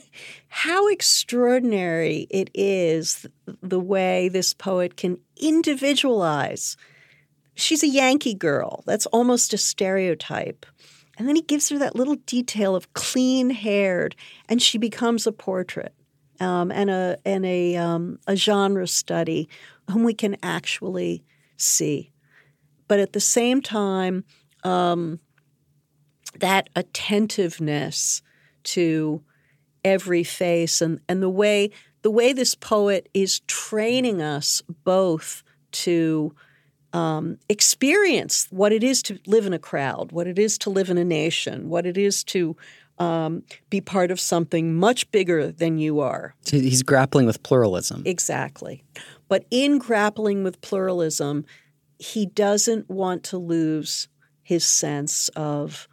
How 0.49 0.89
extraordinary 0.89 2.27
it 2.31 2.51
is 2.55 3.27
the 3.63 3.81
way 3.81 4.29
this 4.29 4.55
poet 4.55 4.97
can 4.97 5.19
individualize. 5.37 6.77
She's 7.55 7.83
a 7.83 7.89
Yankee 7.89 8.35
girl. 8.35 8.83
That's 8.87 9.07
almost 9.07 9.53
a 9.53 9.59
stereotype. 9.59 10.67
And 11.17 11.29
then 11.29 11.37
he 11.37 11.43
gives 11.43 11.69
her 11.69 11.79
that 11.79 11.95
little 11.95 12.17
detail 12.27 12.75
of 12.75 12.93
clean 12.93 13.51
haired, 13.51 14.17
and 14.49 14.61
she 14.61 14.79
becomes 14.79 15.27
a 15.27 15.33
portrait 15.33 15.95
um, 16.41 16.71
and 16.73 16.91
a 16.91 17.19
and 17.25 17.47
a 17.47 17.77
um, 17.77 18.19
a 18.27 18.37
genre 18.37 18.87
study 18.87 19.49
whom 19.91 20.03
we 20.03 20.15
can 20.15 20.37
actually 20.43 21.23
see 21.57 22.13
but 22.89 23.01
at 23.01 23.13
the 23.13 23.21
same 23.21 23.61
time, 23.61 24.25
um, 24.63 25.21
that 26.41 26.69
attentiveness 26.75 28.23
to 28.65 29.23
every 29.85 30.25
face 30.25 30.81
and, 30.81 31.01
and 31.09 31.23
the 31.23 31.29
way 31.29 31.71
the 32.03 32.11
way 32.11 32.33
this 32.33 32.55
poet 32.55 33.09
is 33.15 33.41
training 33.41 34.21
us 34.21 34.63
both 34.85 35.43
to 35.73 36.35
um, 36.93 37.39
experience 37.49 38.47
what 38.51 38.73
it 38.73 38.85
is 38.85 39.03
to 39.03 39.19
live 39.27 39.47
in 39.47 39.55
a 39.55 39.59
crowd, 39.59 40.13
what 40.13 40.27
it 40.27 40.39
is 40.39 40.59
to 40.59 40.71
live 40.71 40.91
in 40.91 40.99
a 40.99 41.05
nation, 41.05 41.69
what 41.71 41.87
it 41.87 41.97
is 41.97 42.23
to 42.25 42.57
um, 42.99 43.43
be 43.71 43.81
part 43.81 44.11
of 44.11 44.21
something 44.21 44.75
much 44.75 45.11
bigger 45.11 45.51
than 45.51 45.79
you 45.79 45.99
are. 46.01 46.35
So 46.43 46.59
he's 46.59 46.83
grappling 46.83 47.27
with 47.27 47.43
pluralism. 47.43 48.03
Exactly. 48.05 48.85
But 49.29 49.47
in 49.51 49.79
grappling 49.79 50.45
with 50.45 50.61
pluralism, 50.61 51.45
he 51.99 52.27
doesn't 52.27 52.89
want 52.91 53.23
to 53.25 53.39
lose 53.39 54.09
his 54.43 54.65
sense 54.65 55.29
of 55.31 55.89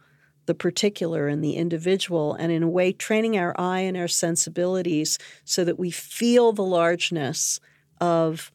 the 0.46 0.54
particular 0.54 1.28
and 1.28 1.42
the 1.42 1.54
individual, 1.54 2.34
and 2.34 2.50
in 2.50 2.62
a 2.62 2.68
way, 2.68 2.92
training 2.92 3.38
our 3.38 3.54
eye 3.58 3.80
and 3.80 3.96
our 3.96 4.08
sensibilities 4.08 5.18
so 5.44 5.64
that 5.64 5.78
we 5.78 5.90
feel 5.90 6.52
the 6.52 6.64
largeness 6.64 7.60
of 8.00 8.50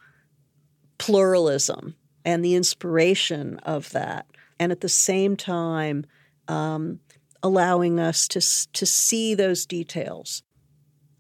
pluralism 0.98 1.96
and 2.26 2.44
the 2.44 2.56
inspiration 2.56 3.58
of 3.60 3.90
that, 3.92 4.26
and 4.60 4.72
at 4.72 4.82
the 4.82 4.90
same 4.90 5.38
time, 5.38 6.06
um, 6.50 7.00
allowing 7.42 8.00
us 8.00 8.28
to 8.28 8.42
to 8.74 8.86
see 8.86 9.34
those 9.34 9.66
details. 9.66 10.44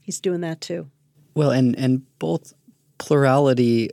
He's 0.01 0.19
doing 0.19 0.41
that 0.41 0.59
too. 0.59 0.89
Well, 1.33 1.51
and 1.51 1.77
and 1.77 2.05
both 2.19 2.53
plurality 2.97 3.91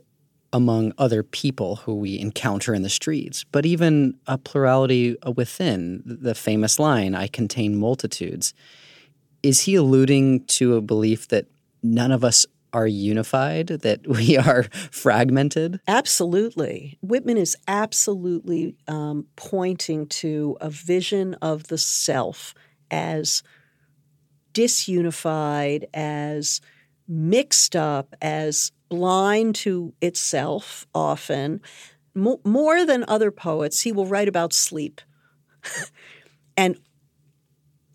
among 0.55 0.93
other 0.97 1.21
people 1.21 1.75
who 1.75 1.93
we 1.93 2.17
encounter 2.17 2.73
in 2.73 2.81
the 2.81 2.89
streets, 2.89 3.43
but 3.51 3.65
even 3.65 4.17
a 4.25 4.37
plurality 4.37 5.17
within 5.35 6.01
the 6.05 6.33
famous 6.33 6.79
line, 6.79 7.13
I 7.13 7.27
contain 7.27 7.75
multitudes. 7.75 8.53
Is 9.43 9.59
he 9.59 9.75
alluding 9.75 10.45
to 10.45 10.77
a 10.77 10.81
belief 10.81 11.27
that 11.27 11.47
none 11.83 12.13
of 12.13 12.23
us 12.23 12.45
are 12.71 12.87
unified, 12.87 13.67
that 13.67 14.07
we 14.07 14.37
are 14.37 14.63
fragmented? 14.91 15.81
Absolutely. 15.89 16.97
Whitman 17.01 17.35
is 17.35 17.57
absolutely 17.67 18.77
um, 18.87 19.25
pointing 19.35 20.07
to 20.07 20.57
a 20.61 20.69
vision 20.69 21.33
of 21.41 21.67
the 21.67 21.77
self 21.77 22.53
as 22.89 23.43
disunified, 24.53 25.83
as 25.93 26.61
mixed 27.09 27.75
up, 27.75 28.15
as 28.21 28.71
blind 28.89 29.55
to 29.55 29.93
itself 30.01 30.87
often. 30.93 31.61
more 32.15 32.85
than 32.85 33.03
other 33.07 33.31
poets, 33.31 33.81
he 33.81 33.91
will 33.91 34.05
write 34.05 34.27
about 34.27 34.53
sleep. 34.53 35.01
and 36.57 36.79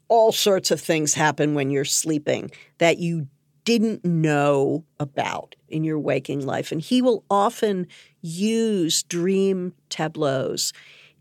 all 0.08 0.32
sorts 0.32 0.70
of 0.70 0.80
things 0.80 1.14
happen 1.14 1.54
when 1.54 1.70
you're 1.70 1.84
sleeping 1.84 2.50
that 2.78 2.98
you 2.98 3.28
didn't 3.64 4.04
know 4.04 4.84
about 4.98 5.54
in 5.68 5.84
your 5.84 5.98
waking 5.98 6.44
life. 6.44 6.72
And 6.72 6.80
he 6.80 7.00
will 7.00 7.24
often 7.30 7.86
use 8.20 9.02
dream 9.04 9.74
tableaus 9.88 10.72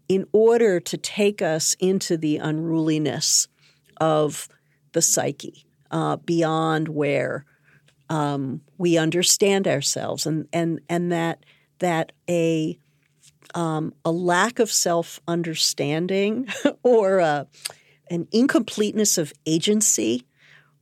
in 0.08 0.26
order 0.32 0.80
to 0.80 0.98
take 0.98 1.42
us 1.42 1.76
into 1.80 2.18
the 2.18 2.38
unruliness 2.38 3.48
of 4.02 4.50
the 4.94 5.02
psyche 5.02 5.68
uh, 5.92 6.16
beyond 6.18 6.88
where 6.88 7.46
um, 8.10 8.62
we 8.78 8.98
understand 8.98 9.68
ourselves 9.68 10.26
and, 10.26 10.48
and, 10.52 10.82
and 10.90 11.12
that, 11.12 11.46
that 11.80 12.12
a, 12.30 12.78
um, 13.56 13.94
a 14.04 14.12
lack 14.12 14.60
of 14.60 14.72
self 14.72 15.20
understanding 15.28 16.48
or 16.84 17.20
a, 17.20 17.48
an 18.10 18.28
incompleteness 18.32 19.18
of 19.18 19.34
agency 19.46 20.26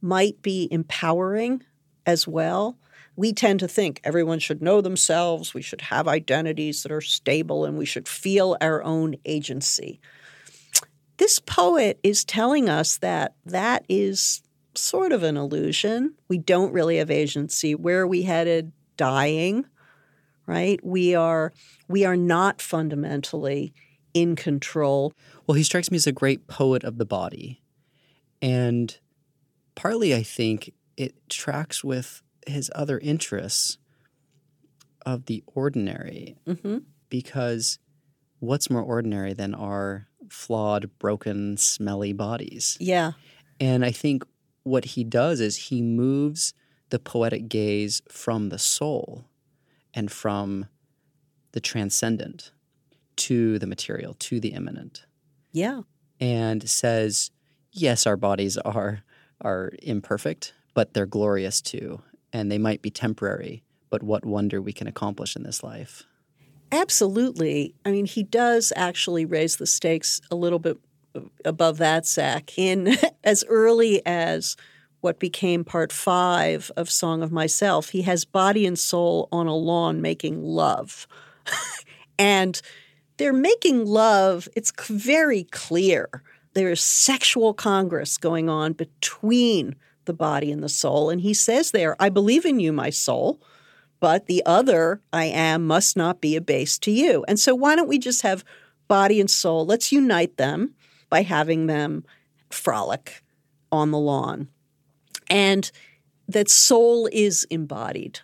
might 0.02 0.42
be 0.42 0.68
empowering 0.72 1.64
as 2.06 2.28
well. 2.28 2.78
We 3.16 3.34
tend 3.34 3.60
to 3.62 3.68
think 3.68 4.00
everyone 4.04 4.40
should 4.40 4.62
know 4.62 4.80
themselves, 4.80 5.54
we 5.54 5.64
should 5.64 5.82
have 5.82 6.08
identities 6.08 6.84
that 6.84 6.92
are 6.92 7.02
stable, 7.02 7.66
and 7.66 7.78
we 7.78 7.86
should 7.86 8.08
feel 8.08 8.56
our 8.62 8.84
own 8.84 9.16
agency. 9.26 10.00
This 11.18 11.40
poet 11.40 12.00
is 12.04 12.24
telling 12.24 12.70
us 12.70 12.98
that 12.98 13.34
that 13.46 13.86
is 13.90 14.44
sort 14.78 15.12
of 15.12 15.24
an 15.24 15.38
illusion. 15.38 16.16
We 16.28 16.38
don't 16.38 16.74
really 16.74 16.98
have 16.98 17.12
agency. 17.12 17.76
Where 17.76 18.02
are 18.02 18.08
we 18.08 18.24
headed? 18.24 18.72
Dying, 18.96 19.66
right? 20.46 20.84
We 20.84 21.14
are 21.14 21.54
we 21.88 22.06
are 22.06 22.18
not 22.18 22.62
fundamentally 22.62 23.74
in 24.14 24.36
control. 24.36 25.14
Well, 25.46 25.56
he 25.56 25.64
strikes 25.64 25.92
me 25.92 25.98
as 25.98 26.08
a 26.08 26.12
great 26.12 26.48
poet 26.48 26.84
of 26.84 26.98
the 26.98 27.06
body. 27.06 27.62
And 28.42 28.98
partly 29.76 30.16
I 30.16 30.24
think 30.24 30.74
it 30.96 31.30
tracks 31.30 31.84
with 31.84 32.24
his 32.48 32.72
other 32.74 32.98
interests 33.00 33.78
of 35.06 35.26
the 35.26 35.44
ordinary 35.48 36.36
mm-hmm. 36.48 36.80
because 37.10 37.80
what's 38.40 38.70
more 38.70 38.82
ordinary 38.82 39.34
than 39.34 39.54
our 39.54 40.08
flawed, 40.30 40.90
broken, 41.00 41.58
smelly 41.58 42.14
bodies? 42.14 42.78
Yeah. 42.80 43.12
And 43.60 43.86
I 43.86 43.92
think 43.92 44.24
what 44.68 44.86
he 44.86 45.04
does 45.04 45.40
is 45.40 45.58
he 45.58 45.82
moves 45.82 46.54
the 46.90 47.00
poetic 47.00 47.50
gaze 47.50 48.02
from 48.10 48.50
the 48.50 48.60
soul 48.60 49.26
and 49.94 50.12
from 50.12 50.68
the 51.52 51.60
transcendent 51.60 52.52
to 53.16 53.58
the 53.60 53.68
material, 53.68 54.14
to 54.14 54.40
the 54.40 54.50
immanent. 54.50 55.06
Yeah. 55.52 55.82
And 56.20 56.70
says, 56.70 57.32
yes, 57.72 58.06
our 58.06 58.18
bodies 58.18 58.58
are 58.58 59.04
are 59.42 59.72
imperfect, 59.84 60.54
but 60.74 60.94
they're 60.94 61.06
glorious 61.06 61.62
too. 61.62 62.02
And 62.34 62.52
they 62.52 62.58
might 62.58 62.82
be 62.82 62.90
temporary, 62.90 63.64
but 63.90 64.02
what 64.02 64.26
wonder 64.26 64.62
we 64.62 64.74
can 64.74 64.88
accomplish 64.88 65.36
in 65.36 65.44
this 65.44 65.64
life. 65.64 66.04
Absolutely. 66.72 67.76
I 67.86 67.92
mean, 67.92 68.06
he 68.06 68.24
does 68.24 68.74
actually 68.76 69.26
raise 69.26 69.58
the 69.58 69.68
stakes 69.68 70.22
a 70.30 70.36
little 70.36 70.60
bit 70.60 70.78
above 71.46 71.78
that, 71.78 72.06
Zach, 72.06 72.58
in 72.58 72.96
as 73.24 73.44
early 73.48 74.06
as 74.06 74.56
what 75.02 75.20
became 75.20 75.64
part 75.64 75.92
five 75.92 76.72
of 76.76 76.90
Song 76.90 77.22
of 77.22 77.32
Myself. 77.32 77.90
He 77.90 78.02
has 78.04 78.26
body 78.26 78.66
and 78.66 78.78
soul 78.78 79.30
on 79.32 79.48
a 79.48 79.56
lawn 79.56 80.02
making 80.02 80.44
love. 80.44 81.08
and 82.20 82.60
they're 83.18 83.34
making 83.34 83.86
love, 83.86 84.48
it's 84.56 84.72
very 84.90 85.44
clear 85.46 86.24
there 86.54 86.72
is 86.72 86.82
sexual 86.82 87.54
congress 87.54 88.18
going 88.18 88.50
on 88.50 88.74
between 88.74 89.76
the 90.06 90.14
body 90.14 90.52
and 90.52 90.64
the 90.64 90.70
soul. 90.70 91.10
And 91.10 91.22
he 91.22 91.34
says 91.34 91.72
there, 91.72 91.96
I 92.00 92.10
believe 92.10 92.46
in 92.46 92.60
you, 92.60 92.74
my 92.74 92.90
soul, 92.90 93.40
but 94.00 94.26
the 94.26 94.44
other 94.46 95.02
I 95.14 95.26
am 95.26 95.68
must 95.68 95.96
not 95.96 96.22
be 96.22 96.36
a 96.36 96.42
base 96.42 96.80
to 96.80 96.92
you. 96.92 97.24
And 97.28 97.40
so 97.40 97.54
why 97.54 97.76
don't 97.76 97.88
we 97.88 98.00
just 98.00 98.24
have 98.24 98.44
body 98.88 99.20
and 99.20 99.30
soul? 99.30 99.66
Let's 99.66 99.92
unite 99.92 100.38
them 100.38 100.74
by 101.10 101.22
having 101.22 101.68
them 101.68 102.04
frolic 102.50 103.24
on 103.72 103.92
the 103.92 103.98
lawn. 103.98 104.50
And 105.30 105.70
that 106.28 106.50
soul 106.50 107.10
is 107.12 107.46
embodied 107.50 108.20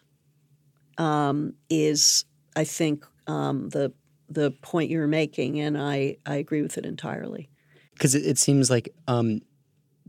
um, 0.97 1.53
is, 1.69 2.25
I 2.55 2.63
think, 2.63 3.05
um, 3.27 3.69
the 3.69 3.93
the 4.29 4.51
point 4.51 4.89
you're 4.89 5.07
making, 5.07 5.59
and 5.59 5.77
I, 5.77 6.17
I 6.25 6.35
agree 6.35 6.61
with 6.63 6.77
it 6.77 6.85
entirely 6.85 7.49
because 7.93 8.15
it, 8.15 8.25
it, 8.25 8.37
seems 8.37 8.69
like 8.69 8.89
um, 9.07 9.41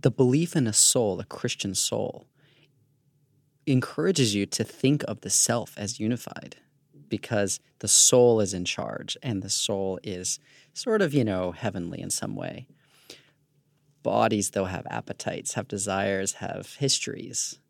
the 0.00 0.10
belief 0.10 0.56
in 0.56 0.66
a 0.66 0.72
soul, 0.72 1.20
a 1.20 1.24
Christian 1.24 1.74
soul, 1.74 2.26
encourages 3.66 4.34
you 4.34 4.46
to 4.46 4.64
think 4.64 5.04
of 5.06 5.20
the 5.20 5.30
self 5.30 5.74
as 5.76 6.00
unified 6.00 6.56
because 7.16 7.60
the 7.78 7.86
soul 7.86 8.40
is 8.40 8.52
in 8.52 8.64
charge 8.64 9.16
and 9.22 9.40
the 9.40 9.48
soul 9.48 10.00
is 10.02 10.40
sort 10.72 11.00
of, 11.00 11.14
you 11.14 11.22
know, 11.22 11.52
heavenly 11.52 12.00
in 12.00 12.10
some 12.10 12.34
way. 12.34 12.66
Bodies, 14.02 14.50
though, 14.50 14.64
have 14.64 14.84
appetites, 14.90 15.54
have 15.54 15.68
desires, 15.68 16.32
have 16.34 16.74
histories. 16.74 17.60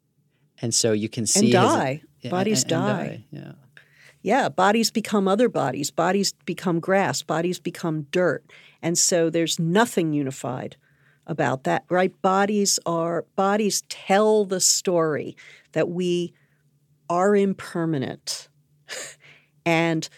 And 0.62 0.72
so 0.72 0.92
you 0.92 1.10
can 1.10 1.26
see. 1.26 1.52
And 1.52 1.52
die. 1.52 2.02
His, 2.16 2.30
Bodies 2.30 2.62
and, 2.62 2.72
and 2.72 2.82
die. 2.82 3.06
die. 3.06 3.24
Yeah. 3.30 3.52
Yeah, 4.22 4.48
bodies 4.48 4.90
become 4.90 5.28
other 5.28 5.50
bodies. 5.50 5.90
Bodies 5.90 6.32
become 6.46 6.80
grass. 6.80 7.20
Bodies 7.20 7.58
become 7.58 8.06
dirt. 8.10 8.42
And 8.80 8.96
so 8.96 9.28
there's 9.28 9.58
nothing 9.58 10.14
unified 10.14 10.76
about 11.26 11.64
that, 11.64 11.84
right? 11.90 12.10
Bodies 12.22 12.78
are 12.86 13.26
bodies 13.36 13.82
tell 13.90 14.46
the 14.46 14.60
story 14.60 15.36
that 15.72 15.90
we 15.90 16.32
are 17.10 17.36
impermanent. 17.36 18.48
and 19.66 20.08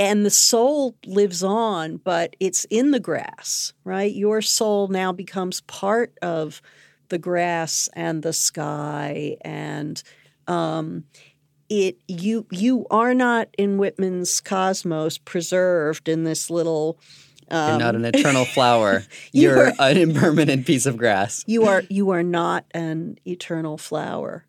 and 0.00 0.24
the 0.24 0.30
soul 0.30 0.96
lives 1.04 1.42
on, 1.42 1.96
but 1.96 2.36
it's 2.38 2.64
in 2.66 2.92
the 2.92 3.00
grass, 3.00 3.72
right? 3.82 4.14
Your 4.14 4.40
soul 4.40 4.86
now 4.86 5.10
becomes 5.12 5.60
part 5.62 6.16
of 6.22 6.62
the 7.08 7.18
grass 7.18 7.88
and 7.94 8.22
the 8.22 8.32
sky 8.32 9.36
and 9.40 10.02
um, 10.46 11.04
it 11.68 11.98
you 12.08 12.46
you 12.50 12.86
are 12.90 13.14
not 13.14 13.48
in 13.58 13.76
Whitman's 13.76 14.40
cosmos 14.40 15.18
preserved 15.18 16.08
in 16.08 16.24
this 16.24 16.50
little 16.50 16.98
um, 17.50 17.70
You're 17.70 17.78
not 17.78 17.94
an 17.94 18.04
um, 18.04 18.10
eternal 18.14 18.44
flower. 18.54 19.04
you 19.32 19.42
You're 19.42 19.68
are, 19.68 19.74
an 19.80 19.96
impermanent 19.96 20.66
piece 20.66 20.86
of 20.86 20.96
grass. 20.96 21.44
You 21.46 21.64
are 21.64 21.82
you 21.88 22.10
are 22.10 22.22
not 22.22 22.64
an 22.72 23.18
eternal 23.26 23.78
flower. 23.78 24.44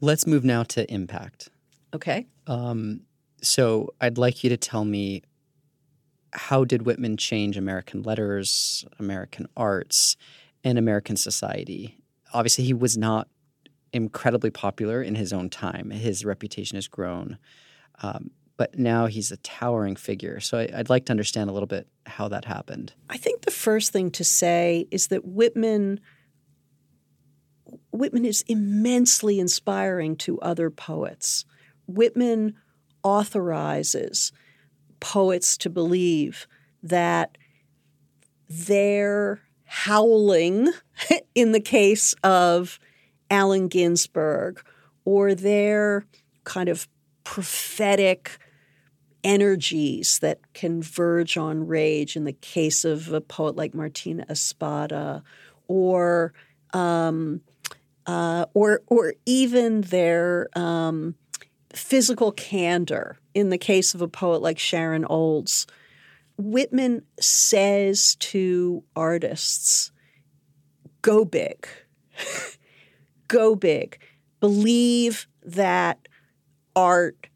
Let's 0.00 0.26
move 0.26 0.44
now 0.44 0.64
to 0.64 0.90
impact. 0.92 1.48
Okay. 1.94 2.26
Um, 2.46 3.02
so 3.42 3.94
I'd 4.00 4.18
like 4.18 4.44
you 4.44 4.50
to 4.50 4.56
tell 4.56 4.84
me 4.84 5.22
how 6.32 6.64
did 6.64 6.82
Whitman 6.82 7.16
change 7.16 7.56
American 7.56 8.02
letters, 8.02 8.84
American 8.98 9.46
arts, 9.56 10.16
and 10.64 10.78
American 10.78 11.16
society? 11.16 11.98
Obviously, 12.32 12.64
he 12.64 12.72
was 12.74 12.96
not 12.96 13.28
incredibly 13.92 14.50
popular 14.50 15.02
in 15.02 15.14
his 15.14 15.32
own 15.32 15.50
time. 15.50 15.90
His 15.90 16.24
reputation 16.24 16.76
has 16.76 16.88
grown. 16.88 17.38
Um, 18.02 18.30
but 18.56 18.78
now 18.78 19.06
he's 19.06 19.32
a 19.32 19.36
towering 19.38 19.96
figure. 19.96 20.40
So 20.40 20.58
I, 20.58 20.76
would 20.76 20.90
like 20.90 21.06
to 21.06 21.12
understand 21.12 21.50
a 21.50 21.52
little 21.52 21.66
bit 21.66 21.88
how 22.06 22.28
that 22.28 22.44
happened. 22.44 22.92
I 23.10 23.16
think 23.16 23.42
the 23.42 23.50
first 23.50 23.92
thing 23.92 24.10
to 24.12 24.24
say 24.24 24.86
is 24.90 25.08
that 25.08 25.24
Whitman 25.24 26.00
Whitman 27.90 28.24
is 28.24 28.42
immensely 28.48 29.38
inspiring 29.38 30.16
to 30.16 30.40
other 30.40 30.70
poets. 30.70 31.44
Whitman 31.94 32.54
authorizes 33.02 34.32
poets 35.00 35.56
to 35.58 35.70
believe 35.70 36.46
that 36.82 37.36
their 38.48 39.40
howling 39.64 40.68
in 41.34 41.52
the 41.52 41.60
case 41.60 42.14
of 42.22 42.78
Allen 43.30 43.68
Ginsberg 43.68 44.62
or 45.04 45.34
their 45.34 46.06
kind 46.44 46.68
of 46.68 46.88
prophetic 47.24 48.38
energies 49.24 50.18
that 50.18 50.52
converge 50.52 51.36
on 51.36 51.66
rage 51.66 52.16
in 52.16 52.24
the 52.24 52.32
case 52.32 52.84
of 52.84 53.12
a 53.12 53.20
poet 53.20 53.56
like 53.56 53.72
Martín 53.72 54.28
Espada 54.28 55.22
or 55.68 56.32
um, 56.72 57.40
uh, 58.06 58.46
or 58.54 58.82
or 58.88 59.14
even 59.24 59.82
their 59.82 60.48
um, 60.54 61.14
physical 61.74 62.32
candor 62.32 63.18
in 63.34 63.50
the 63.50 63.58
case 63.58 63.94
of 63.94 64.02
a 64.02 64.08
poet 64.08 64.42
like 64.42 64.58
Sharon 64.58 65.04
Olds. 65.04 65.66
Whitman 66.38 67.02
says 67.20 68.16
to 68.16 68.82
artists, 68.96 69.92
go 71.02 71.24
big. 71.24 71.66
go 73.28 73.54
big. 73.54 73.98
Believe 74.40 75.26
that 75.44 76.08
art 76.74 77.28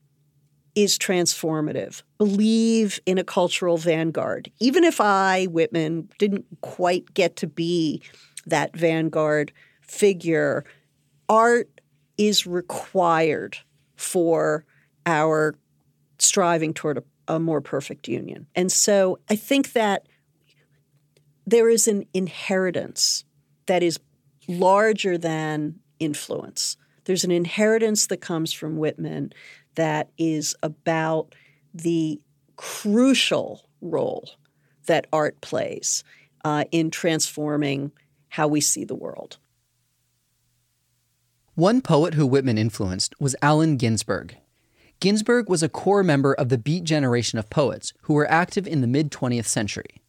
is 0.74 0.98
transformative. 0.98 2.02
Believe 2.18 3.00
in 3.06 3.18
a 3.18 3.24
cultural 3.24 3.78
vanguard. 3.78 4.50
Even 4.60 4.84
if 4.84 5.00
I, 5.00 5.46
Whitman, 5.46 6.08
didn't 6.18 6.44
quite 6.60 7.14
get 7.14 7.36
to 7.36 7.46
be 7.46 8.02
that 8.46 8.76
vanguard 8.76 9.52
figure, 9.80 10.64
art 11.28 11.80
is 12.18 12.46
required 12.46 13.58
for 13.96 14.64
our 15.04 15.56
striving 16.18 16.72
toward 16.74 16.98
a, 16.98 17.02
a 17.28 17.40
more 17.40 17.60
perfect 17.60 18.08
union. 18.08 18.46
And 18.54 18.70
so 18.70 19.18
I 19.28 19.36
think 19.36 19.72
that 19.72 20.06
there 21.46 21.68
is 21.68 21.86
an 21.86 22.04
inheritance 22.12 23.24
that 23.66 23.82
is 23.82 23.98
larger 24.48 25.16
than 25.18 25.76
influence. 25.98 26.76
There's 27.04 27.24
an 27.24 27.30
inheritance 27.30 28.06
that 28.08 28.20
comes 28.20 28.52
from 28.52 28.76
Whitman 28.76 29.32
that 29.76 30.10
is 30.18 30.54
about 30.62 31.34
the 31.74 32.20
crucial 32.56 33.68
role 33.80 34.30
that 34.86 35.06
art 35.12 35.40
plays 35.40 36.02
uh, 36.44 36.64
in 36.72 36.90
transforming 36.90 37.92
how 38.28 38.48
we 38.48 38.60
see 38.60 38.84
the 38.84 38.94
world. 38.94 39.38
One 41.56 41.80
poet 41.80 42.12
who 42.12 42.26
Whitman 42.26 42.58
influenced 42.58 43.18
was 43.18 43.34
Allen 43.40 43.78
Ginsberg. 43.78 44.36
Ginsberg 45.00 45.48
was 45.48 45.62
a 45.62 45.70
core 45.70 46.02
member 46.02 46.34
of 46.34 46.50
the 46.50 46.58
Beat 46.58 46.84
generation 46.84 47.38
of 47.38 47.48
poets 47.48 47.94
who 48.02 48.12
were 48.12 48.30
active 48.30 48.66
in 48.66 48.82
the 48.82 48.86
mid 48.86 49.10
20th 49.10 49.46
century. 49.46 50.02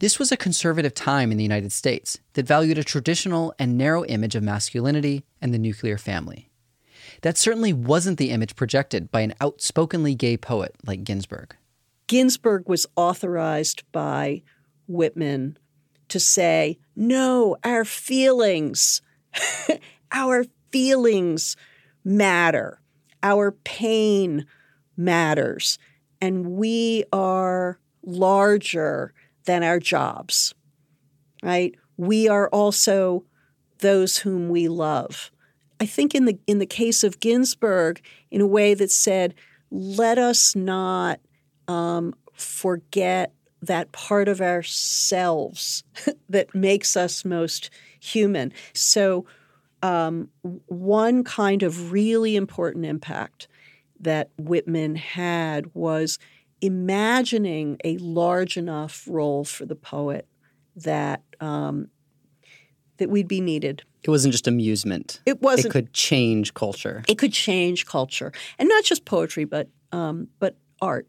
This 0.00 0.18
was 0.18 0.32
a 0.32 0.36
conservative 0.36 0.92
time 0.92 1.30
in 1.30 1.38
the 1.38 1.44
United 1.44 1.70
States 1.70 2.18
that 2.32 2.48
valued 2.48 2.78
a 2.78 2.82
traditional 2.82 3.54
and 3.60 3.78
narrow 3.78 4.04
image 4.06 4.34
of 4.34 4.42
masculinity 4.42 5.22
and 5.40 5.54
the 5.54 5.58
nuclear 5.58 5.98
family. 5.98 6.50
That 7.20 7.38
certainly 7.38 7.72
wasn't 7.72 8.18
the 8.18 8.30
image 8.32 8.56
projected 8.56 9.12
by 9.12 9.20
an 9.20 9.34
outspokenly 9.40 10.16
gay 10.16 10.36
poet 10.36 10.74
like 10.84 11.04
Ginsberg. 11.04 11.54
Ginsberg 12.08 12.68
was 12.68 12.88
authorized 12.96 13.84
by 13.92 14.42
Whitman 14.88 15.58
to 16.08 16.18
say, 16.18 16.80
no, 16.96 17.56
our 17.62 17.84
feelings, 17.84 19.00
our 20.10 20.44
feelings 20.72 21.56
matter, 22.04 22.80
our 23.22 23.52
pain 23.52 24.46
matters, 24.96 25.78
and 26.20 26.52
we 26.52 27.04
are 27.12 27.78
larger 28.04 29.12
than 29.44 29.62
our 29.62 29.78
jobs, 29.78 30.54
right? 31.42 31.74
We 31.96 32.28
are 32.28 32.48
also 32.48 33.24
those 33.78 34.18
whom 34.18 34.48
we 34.48 34.68
love. 34.68 35.30
I 35.80 35.86
think 35.86 36.14
in 36.14 36.24
the 36.24 36.38
in 36.46 36.58
the 36.58 36.66
case 36.66 37.02
of 37.02 37.20
Ginsberg, 37.20 38.00
in 38.30 38.40
a 38.40 38.46
way 38.46 38.74
that 38.74 38.90
said, 38.90 39.34
let 39.70 40.18
us 40.18 40.54
not 40.54 41.20
um, 41.66 42.14
forget 42.34 43.32
that 43.62 43.92
part 43.92 44.28
of 44.28 44.40
ourselves 44.40 45.84
that 46.28 46.54
makes 46.54 46.96
us 46.96 47.24
most 47.24 47.70
human. 48.00 48.52
So, 48.74 49.26
um, 49.82 50.28
one 50.66 51.24
kind 51.24 51.62
of 51.62 51.92
really 51.92 52.36
important 52.36 52.86
impact 52.86 53.48
that 54.00 54.30
Whitman 54.38 54.96
had 54.96 55.74
was 55.74 56.18
imagining 56.60 57.76
a 57.84 57.98
large 57.98 58.56
enough 58.56 59.04
role 59.08 59.44
for 59.44 59.66
the 59.66 59.74
poet 59.74 60.26
that 60.76 61.22
um, 61.40 61.88
that 62.98 63.10
we'd 63.10 63.28
be 63.28 63.40
needed. 63.40 63.82
It 64.02 64.10
wasn't 64.10 64.32
just 64.32 64.48
amusement. 64.48 65.20
It 65.26 65.42
wasn't. 65.42 65.66
It 65.66 65.70
could 65.70 65.92
change 65.92 66.54
culture. 66.54 67.02
It 67.08 67.18
could 67.18 67.32
change 67.32 67.86
culture, 67.86 68.32
and 68.58 68.68
not 68.68 68.84
just 68.84 69.04
poetry, 69.04 69.44
but 69.44 69.68
um, 69.92 70.28
but 70.38 70.56
art, 70.80 71.06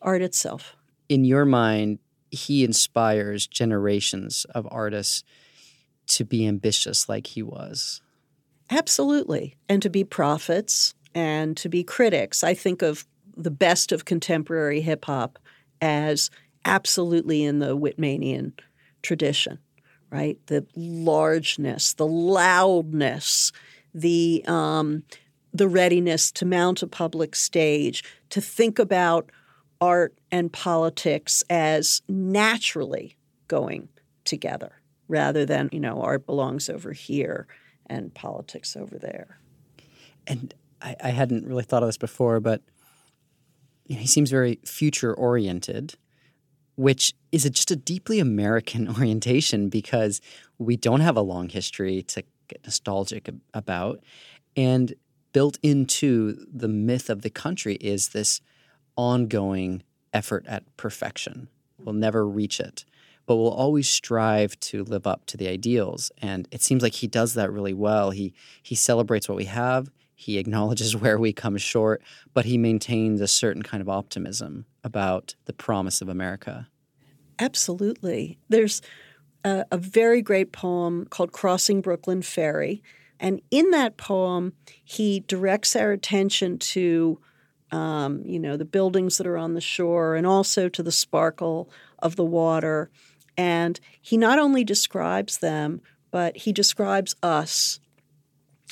art 0.00 0.22
itself. 0.22 0.76
In 1.08 1.24
your 1.24 1.44
mind, 1.44 1.98
he 2.30 2.64
inspires 2.64 3.46
generations 3.46 4.46
of 4.54 4.66
artists 4.70 5.22
to 6.06 6.24
be 6.24 6.46
ambitious, 6.46 7.08
like 7.08 7.28
he 7.28 7.42
was. 7.42 8.00
Absolutely, 8.72 9.54
and 9.68 9.82
to 9.82 9.90
be 9.90 10.02
prophets 10.02 10.94
and 11.14 11.58
to 11.58 11.68
be 11.68 11.84
critics. 11.84 12.42
I 12.42 12.54
think 12.54 12.80
of 12.80 13.06
the 13.36 13.50
best 13.50 13.92
of 13.92 14.06
contemporary 14.06 14.80
hip 14.80 15.04
hop 15.04 15.38
as 15.82 16.30
absolutely 16.64 17.44
in 17.44 17.58
the 17.58 17.76
Whitmanian 17.76 18.52
tradition, 19.02 19.58
right? 20.10 20.38
The 20.46 20.66
largeness, 20.74 21.92
the 21.92 22.06
loudness, 22.06 23.52
the 23.92 24.42
um, 24.46 25.02
the 25.52 25.68
readiness 25.68 26.32
to 26.32 26.46
mount 26.46 26.82
a 26.82 26.86
public 26.86 27.36
stage, 27.36 28.02
to 28.30 28.40
think 28.40 28.78
about 28.78 29.28
art 29.82 30.16
and 30.30 30.50
politics 30.50 31.44
as 31.50 32.00
naturally 32.08 33.18
going 33.48 33.90
together, 34.24 34.80
rather 35.08 35.44
than 35.44 35.68
you 35.72 35.80
know 35.80 36.00
art 36.00 36.24
belongs 36.24 36.70
over 36.70 36.92
here 36.92 37.46
and 37.86 38.14
politics 38.14 38.76
over 38.76 38.98
there. 38.98 39.38
And 40.26 40.54
I, 40.80 40.96
I 41.02 41.08
hadn't 41.10 41.46
really 41.46 41.64
thought 41.64 41.82
of 41.82 41.88
this 41.88 41.98
before, 41.98 42.40
but 42.40 42.62
you 43.86 43.96
know, 43.96 44.00
he 44.00 44.06
seems 44.06 44.30
very 44.30 44.58
future 44.64 45.12
oriented, 45.12 45.94
which 46.76 47.14
is 47.30 47.44
a, 47.44 47.50
just 47.50 47.70
a 47.70 47.76
deeply 47.76 48.20
American 48.20 48.88
orientation 48.96 49.68
because 49.68 50.20
we 50.58 50.76
don't 50.76 51.00
have 51.00 51.16
a 51.16 51.22
long 51.22 51.48
history 51.48 52.02
to 52.02 52.22
get 52.48 52.64
nostalgic 52.64 53.28
about. 53.54 54.02
And 54.56 54.94
built 55.32 55.58
into 55.62 56.44
the 56.52 56.68
myth 56.68 57.08
of 57.08 57.22
the 57.22 57.30
country 57.30 57.76
is 57.76 58.10
this 58.10 58.40
ongoing 58.96 59.82
effort 60.12 60.44
at 60.46 60.76
perfection. 60.76 61.48
We'll 61.78 61.94
never 61.94 62.26
reach 62.26 62.60
it, 62.60 62.84
but 63.26 63.36
we'll 63.36 63.50
always 63.50 63.88
strive 63.88 64.58
to 64.60 64.84
live 64.84 65.06
up 65.06 65.26
to 65.26 65.36
the 65.36 65.48
ideals. 65.48 66.10
And 66.18 66.48
it 66.50 66.62
seems 66.62 66.82
like 66.82 66.94
he 66.94 67.06
does 67.06 67.34
that 67.34 67.52
really 67.52 67.74
well. 67.74 68.10
He 68.10 68.34
he 68.62 68.74
celebrates 68.74 69.28
what 69.28 69.36
we 69.36 69.46
have. 69.46 69.90
He 70.14 70.38
acknowledges 70.38 70.96
where 71.02 71.18
we 71.18 71.32
come 71.32 71.56
short, 71.56 72.02
but 72.34 72.44
he 72.44 72.58
maintains 72.58 73.20
a 73.20 73.28
certain 73.28 73.62
kind 73.62 73.80
of 73.80 73.88
optimism 73.88 74.66
about 74.84 75.34
the 75.46 75.52
promise 75.52 76.00
of 76.00 76.08
America. 76.08 76.68
Absolutely. 77.38 78.38
There's 78.48 78.82
a, 79.44 79.64
a 79.70 79.76
very 79.76 80.22
great 80.22 80.52
poem 80.52 81.06
called 81.06 81.32
Crossing 81.32 81.80
Brooklyn 81.80 82.22
Ferry. 82.22 82.82
And 83.18 83.40
in 83.50 83.70
that 83.70 83.96
poem, 83.96 84.54
he 84.84 85.20
directs 85.20 85.76
our 85.76 85.92
attention 85.92 86.58
to, 86.58 87.20
um, 87.70 88.22
you 88.24 88.38
know, 88.38 88.56
the 88.56 88.64
buildings 88.64 89.18
that 89.18 89.26
are 89.26 89.36
on 89.36 89.54
the 89.54 89.60
shore 89.60 90.16
and 90.16 90.26
also 90.26 90.68
to 90.68 90.82
the 90.82 90.92
sparkle 90.92 91.70
of 92.00 92.16
the 92.16 92.24
water. 92.24 92.90
And 93.36 93.80
he 94.00 94.16
not 94.16 94.38
only 94.38 94.64
describes 94.64 95.38
them, 95.38 95.80
but 96.10 96.36
he 96.38 96.52
describes 96.52 97.16
us 97.22 97.80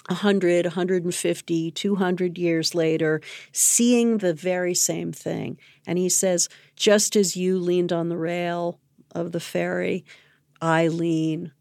100, 0.09 0.67
150, 0.67 1.71
200 1.71 2.39
years 2.39 2.75
later, 2.75 3.21
seeing 3.53 4.19
the 4.19 4.35
very 4.35 4.75
same 4.75 5.13
thing. 5.13 5.59
And 5.87 5.99
he 5.99 6.09
says, 6.09 6.49
just 6.77 7.17
as 7.17 7.37
you 7.37 7.59
leaned 7.59 7.93
on 7.93 8.09
the 8.09 8.17
rail 8.17 8.81
of 9.15 9.33
the 9.33 9.41
ferry, 9.41 10.05
I 10.61 10.89
lean. 10.89 11.53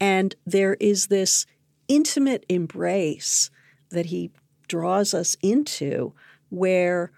And 0.00 0.34
there 0.46 0.74
is 0.74 1.08
this 1.08 1.44
intimate 1.88 2.44
embrace 2.48 3.50
that 3.90 4.06
he 4.06 4.30
draws 4.68 5.14
us 5.14 5.36
into 5.42 6.12
where 6.50 7.10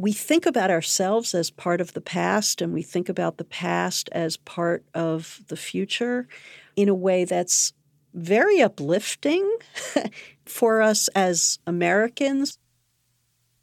we 0.00 0.12
think 0.12 0.46
about 0.46 0.70
ourselves 0.70 1.34
as 1.34 1.50
part 1.50 1.80
of 1.80 1.92
the 1.92 2.00
past 2.00 2.62
and 2.62 2.72
we 2.72 2.82
think 2.82 3.08
about 3.08 3.36
the 3.36 3.44
past 3.44 4.08
as 4.12 4.36
part 4.36 4.84
of 4.94 5.40
the 5.48 5.56
future 5.56 6.26
in 6.74 6.88
a 6.88 6.94
way 6.94 7.24
that's 7.24 7.72
very 8.14 8.62
uplifting 8.62 9.58
for 10.46 10.80
us 10.80 11.08
as 11.08 11.58
Americans. 11.66 12.58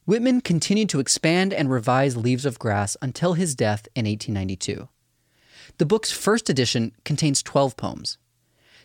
Whitman 0.06 0.42
continued 0.42 0.90
to 0.90 1.00
expand 1.00 1.54
and 1.54 1.70
revise 1.70 2.16
Leaves 2.16 2.46
of 2.46 2.60
Grass 2.60 2.96
until 3.02 3.34
his 3.34 3.56
death 3.56 3.88
in 3.96 4.06
1892. 4.06 4.88
The 5.80 5.86
book's 5.86 6.12
first 6.12 6.50
edition 6.50 6.94
contains 7.04 7.44
12 7.44 7.76
poems. 7.76 8.18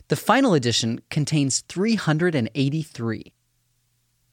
The 0.09 0.17
final 0.17 0.55
edition 0.55 1.01
contains 1.11 1.61
383. 1.69 3.33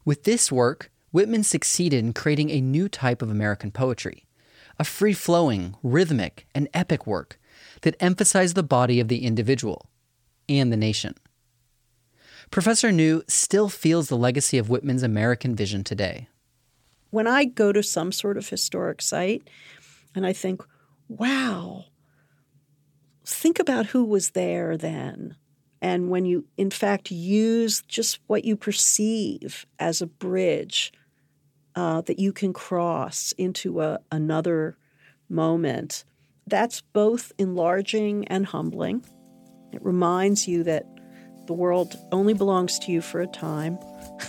With 0.04 0.24
this 0.24 0.52
work, 0.52 0.90
Whitman 1.12 1.44
succeeded 1.44 2.00
in 2.04 2.14
creating 2.14 2.52
a 2.52 2.62
new 2.62 2.88
type 2.88 3.22
of 3.22 3.32
American 3.32 3.72
poetry, 3.72 4.28
a 4.78 4.84
free 4.84 5.14
flowing, 5.14 5.76
rhythmic, 5.82 6.46
and 6.54 6.70
epic 6.74 7.08
work 7.08 7.40
that 7.82 7.96
emphasized 8.00 8.56
the 8.56 8.64
body 8.64 9.00
of 9.00 9.08
the 9.08 9.26
individual 9.26 9.90
and 10.48 10.72
the 10.72 10.78
nation. 10.78 11.16
Professor 12.52 12.92
New 12.92 13.24
still 13.28 13.70
feels 13.70 14.08
the 14.08 14.18
legacy 14.18 14.58
of 14.58 14.70
Whitman's 14.70 15.04
American 15.04 15.56
vision 15.56 15.84
today. 15.84 16.28
When 17.12 17.28
I 17.28 17.46
go 17.46 17.72
to 17.72 17.82
some 17.82 18.12
sort 18.12 18.38
of 18.38 18.50
historic 18.50 19.02
site 19.02 19.48
and 20.16 20.26
I 20.26 20.34
think, 20.34 20.64
wow, 21.08 21.86
think 23.26 23.60
about 23.60 23.88
who 23.88 24.04
was 24.04 24.32
there 24.32 24.78
then. 24.78 25.36
And 25.82 26.10
when 26.10 26.26
you, 26.26 26.46
in 26.58 26.72
fact, 26.72 27.10
use 27.10 27.82
just 27.88 28.20
what 28.28 28.46
you 28.46 28.56
perceive 28.56 29.66
as 29.80 30.02
a 30.02 30.08
bridge 30.08 30.92
uh, 31.76 32.02
that 32.02 32.20
you 32.20 32.34
can 32.34 32.54
cross 32.54 33.32
into 33.38 33.82
a, 33.82 34.00
another 34.12 34.78
moment, 35.30 36.04
that's 36.48 36.82
both 36.82 37.32
enlarging 37.38 38.28
and 38.28 38.46
humbling. 38.46 39.06
It 39.72 39.84
reminds 39.84 40.48
you 40.48 40.64
that 40.64 40.86
the 41.48 41.54
world 41.54 41.96
only 42.12 42.34
belongs 42.34 42.80
to 42.80 42.92
you 42.92 43.02
for 43.02 43.22
a 43.22 43.28
time. 43.28 43.78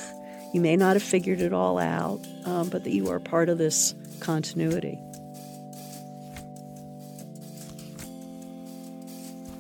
you 0.55 0.61
may 0.61 0.76
not 0.76 0.95
have 0.95 1.03
figured 1.03 1.41
it 1.41 1.53
all 1.53 1.78
out, 1.78 2.20
um, 2.45 2.68
but 2.68 2.84
that 2.84 2.93
you 2.93 3.09
are 3.09 3.20
part 3.20 3.49
of 3.49 3.59
this 3.59 3.95
continuity. 4.20 4.99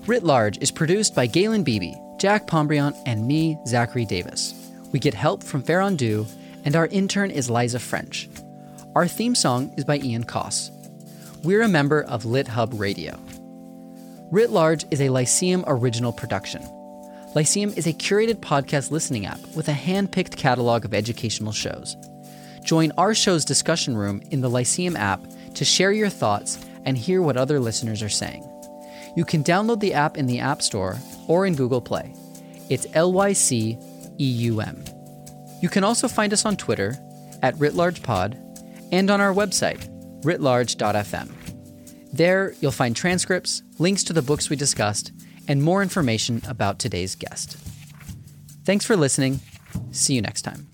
Writ 0.06 0.24
Large 0.24 0.58
is 0.58 0.70
produced 0.70 1.14
by 1.14 1.26
Galen 1.26 1.62
Beebe, 1.62 1.94
Jack 2.18 2.46
Pombriant, 2.46 2.96
and 3.06 3.26
me, 3.26 3.58
Zachary 3.66 4.04
Davis. 4.04 4.54
We 4.92 4.98
get 4.98 5.14
help 5.14 5.44
from 5.44 5.62
Farron 5.62 5.96
Dew, 5.96 6.26
and 6.64 6.76
our 6.76 6.86
intern 6.86 7.30
is 7.30 7.50
Liza 7.50 7.78
French. 7.78 8.28
Our 8.94 9.06
theme 9.06 9.34
song 9.34 9.72
is 9.76 9.84
by 9.84 9.98
Ian 9.98 10.24
Coss. 10.24 10.70
We're 11.42 11.62
a 11.62 11.68
member 11.68 12.02
of 12.02 12.24
Lit 12.24 12.48
Hub 12.48 12.74
Radio. 12.74 13.18
Writ 14.30 14.50
Large 14.50 14.84
is 14.90 15.00
a 15.00 15.08
Lyceum 15.08 15.64
original 15.66 16.12
production. 16.12 16.62
Lyceum 17.34 17.72
is 17.76 17.86
a 17.86 17.92
curated 17.92 18.36
podcast 18.36 18.90
listening 18.90 19.26
app 19.26 19.40
with 19.54 19.68
a 19.68 19.72
hand 19.72 20.12
picked 20.12 20.36
catalog 20.36 20.84
of 20.84 20.94
educational 20.94 21.52
shows. 21.52 21.96
Join 22.64 22.92
our 22.98 23.14
show's 23.14 23.44
discussion 23.44 23.96
room 23.96 24.20
in 24.30 24.40
the 24.40 24.50
Lyceum 24.50 24.96
app 24.96 25.20
to 25.54 25.64
share 25.64 25.92
your 25.92 26.08
thoughts 26.08 26.58
and 26.84 26.96
hear 26.98 27.22
what 27.22 27.36
other 27.36 27.60
listeners 27.60 28.02
are 28.02 28.08
saying. 28.08 28.46
You 29.16 29.24
can 29.24 29.42
download 29.42 29.80
the 29.80 29.94
app 29.94 30.16
in 30.16 30.26
the 30.26 30.40
App 30.40 30.62
Store 30.62 30.98
or 31.26 31.46
in 31.46 31.54
Google 31.54 31.80
Play. 31.80 32.14
It's 32.68 32.86
L 32.94 33.12
Y 33.12 33.32
C 33.32 33.78
E 34.18 34.24
U 34.24 34.60
M. 34.60 34.84
You 35.60 35.68
can 35.68 35.84
also 35.84 36.08
find 36.08 36.32
us 36.32 36.44
on 36.44 36.56
Twitter 36.56 36.96
at 37.42 37.54
WritLargePod 37.56 38.88
and 38.92 39.10
on 39.10 39.20
our 39.20 39.32
website, 39.32 39.88
writlarge.fm. 40.22 41.30
There, 42.12 42.54
you'll 42.60 42.72
find 42.72 42.96
transcripts, 42.96 43.62
links 43.78 44.02
to 44.04 44.12
the 44.12 44.22
books 44.22 44.50
we 44.50 44.56
discussed, 44.56 45.12
and 45.46 45.62
more 45.62 45.82
information 45.82 46.42
about 46.48 46.78
today's 46.78 47.14
guest. 47.14 47.56
Thanks 48.64 48.84
for 48.84 48.96
listening. 48.96 49.40
See 49.92 50.14
you 50.14 50.22
next 50.22 50.42
time. 50.42 50.68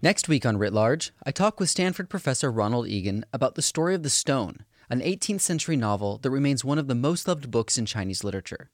Next 0.00 0.28
week 0.28 0.46
on 0.46 0.58
Writ 0.58 0.72
Large, 0.72 1.12
I 1.26 1.32
talk 1.32 1.58
with 1.58 1.70
Stanford 1.70 2.08
professor 2.08 2.50
Ronald 2.52 2.86
Egan 2.86 3.24
about 3.32 3.56
The 3.56 3.62
Story 3.62 3.94
of 3.94 4.04
the 4.04 4.10
Stone, 4.10 4.64
an 4.88 5.00
18th 5.00 5.40
century 5.40 5.76
novel 5.76 6.18
that 6.18 6.30
remains 6.30 6.64
one 6.64 6.78
of 6.78 6.86
the 6.86 6.94
most 6.94 7.26
loved 7.26 7.50
books 7.50 7.76
in 7.76 7.84
Chinese 7.84 8.22
literature. 8.22 8.70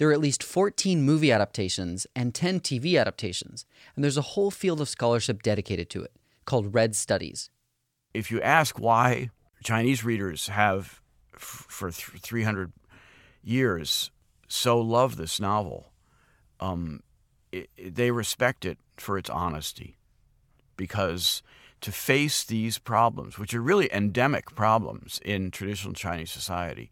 There 0.00 0.08
are 0.08 0.14
at 0.14 0.20
least 0.20 0.42
14 0.42 1.02
movie 1.02 1.30
adaptations 1.30 2.06
and 2.16 2.34
10 2.34 2.60
TV 2.60 2.98
adaptations, 2.98 3.66
and 3.94 4.02
there's 4.02 4.16
a 4.16 4.22
whole 4.32 4.50
field 4.50 4.80
of 4.80 4.88
scholarship 4.88 5.42
dedicated 5.42 5.90
to 5.90 6.02
it, 6.02 6.12
called 6.46 6.72
Red 6.72 6.96
Studies. 6.96 7.50
If 8.14 8.30
you 8.30 8.40
ask 8.40 8.78
why 8.78 9.28
Chinese 9.62 10.02
readers 10.02 10.48
have, 10.48 11.02
f- 11.34 11.66
for 11.68 11.90
th- 11.90 12.18
300 12.18 12.72
years, 13.44 14.10
so 14.48 14.80
loved 14.80 15.18
this 15.18 15.38
novel, 15.38 15.92
um, 16.60 17.02
it, 17.52 17.68
it, 17.76 17.94
they 17.94 18.10
respect 18.10 18.64
it 18.64 18.78
for 18.96 19.18
its 19.18 19.28
honesty. 19.28 19.98
Because 20.78 21.42
to 21.82 21.92
face 21.92 22.42
these 22.42 22.78
problems, 22.78 23.38
which 23.38 23.52
are 23.52 23.60
really 23.60 23.92
endemic 23.92 24.54
problems 24.54 25.20
in 25.26 25.50
traditional 25.50 25.92
Chinese 25.92 26.30
society, 26.30 26.90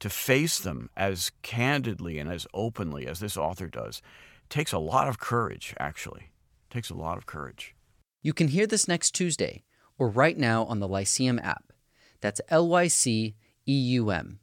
to 0.00 0.10
face 0.10 0.58
them 0.58 0.90
as 0.96 1.30
candidly 1.42 2.18
and 2.18 2.30
as 2.30 2.46
openly 2.52 3.06
as 3.06 3.20
this 3.20 3.36
author 3.36 3.68
does 3.68 4.02
takes 4.48 4.72
a 4.72 4.78
lot 4.78 5.08
of 5.08 5.20
courage, 5.20 5.74
actually. 5.78 6.32
It 6.68 6.74
takes 6.74 6.90
a 6.90 6.94
lot 6.94 7.16
of 7.16 7.26
courage. 7.26 7.74
You 8.22 8.32
can 8.32 8.48
hear 8.48 8.66
this 8.66 8.88
next 8.88 9.12
Tuesday 9.12 9.62
or 9.98 10.08
right 10.08 10.36
now 10.36 10.64
on 10.64 10.80
the 10.80 10.88
Lyceum 10.88 11.38
app. 11.38 11.72
That's 12.20 12.40
L 12.48 12.68
Y 12.68 12.88
C 12.88 13.36
E 13.66 13.72
U 13.72 14.10
M. 14.10 14.40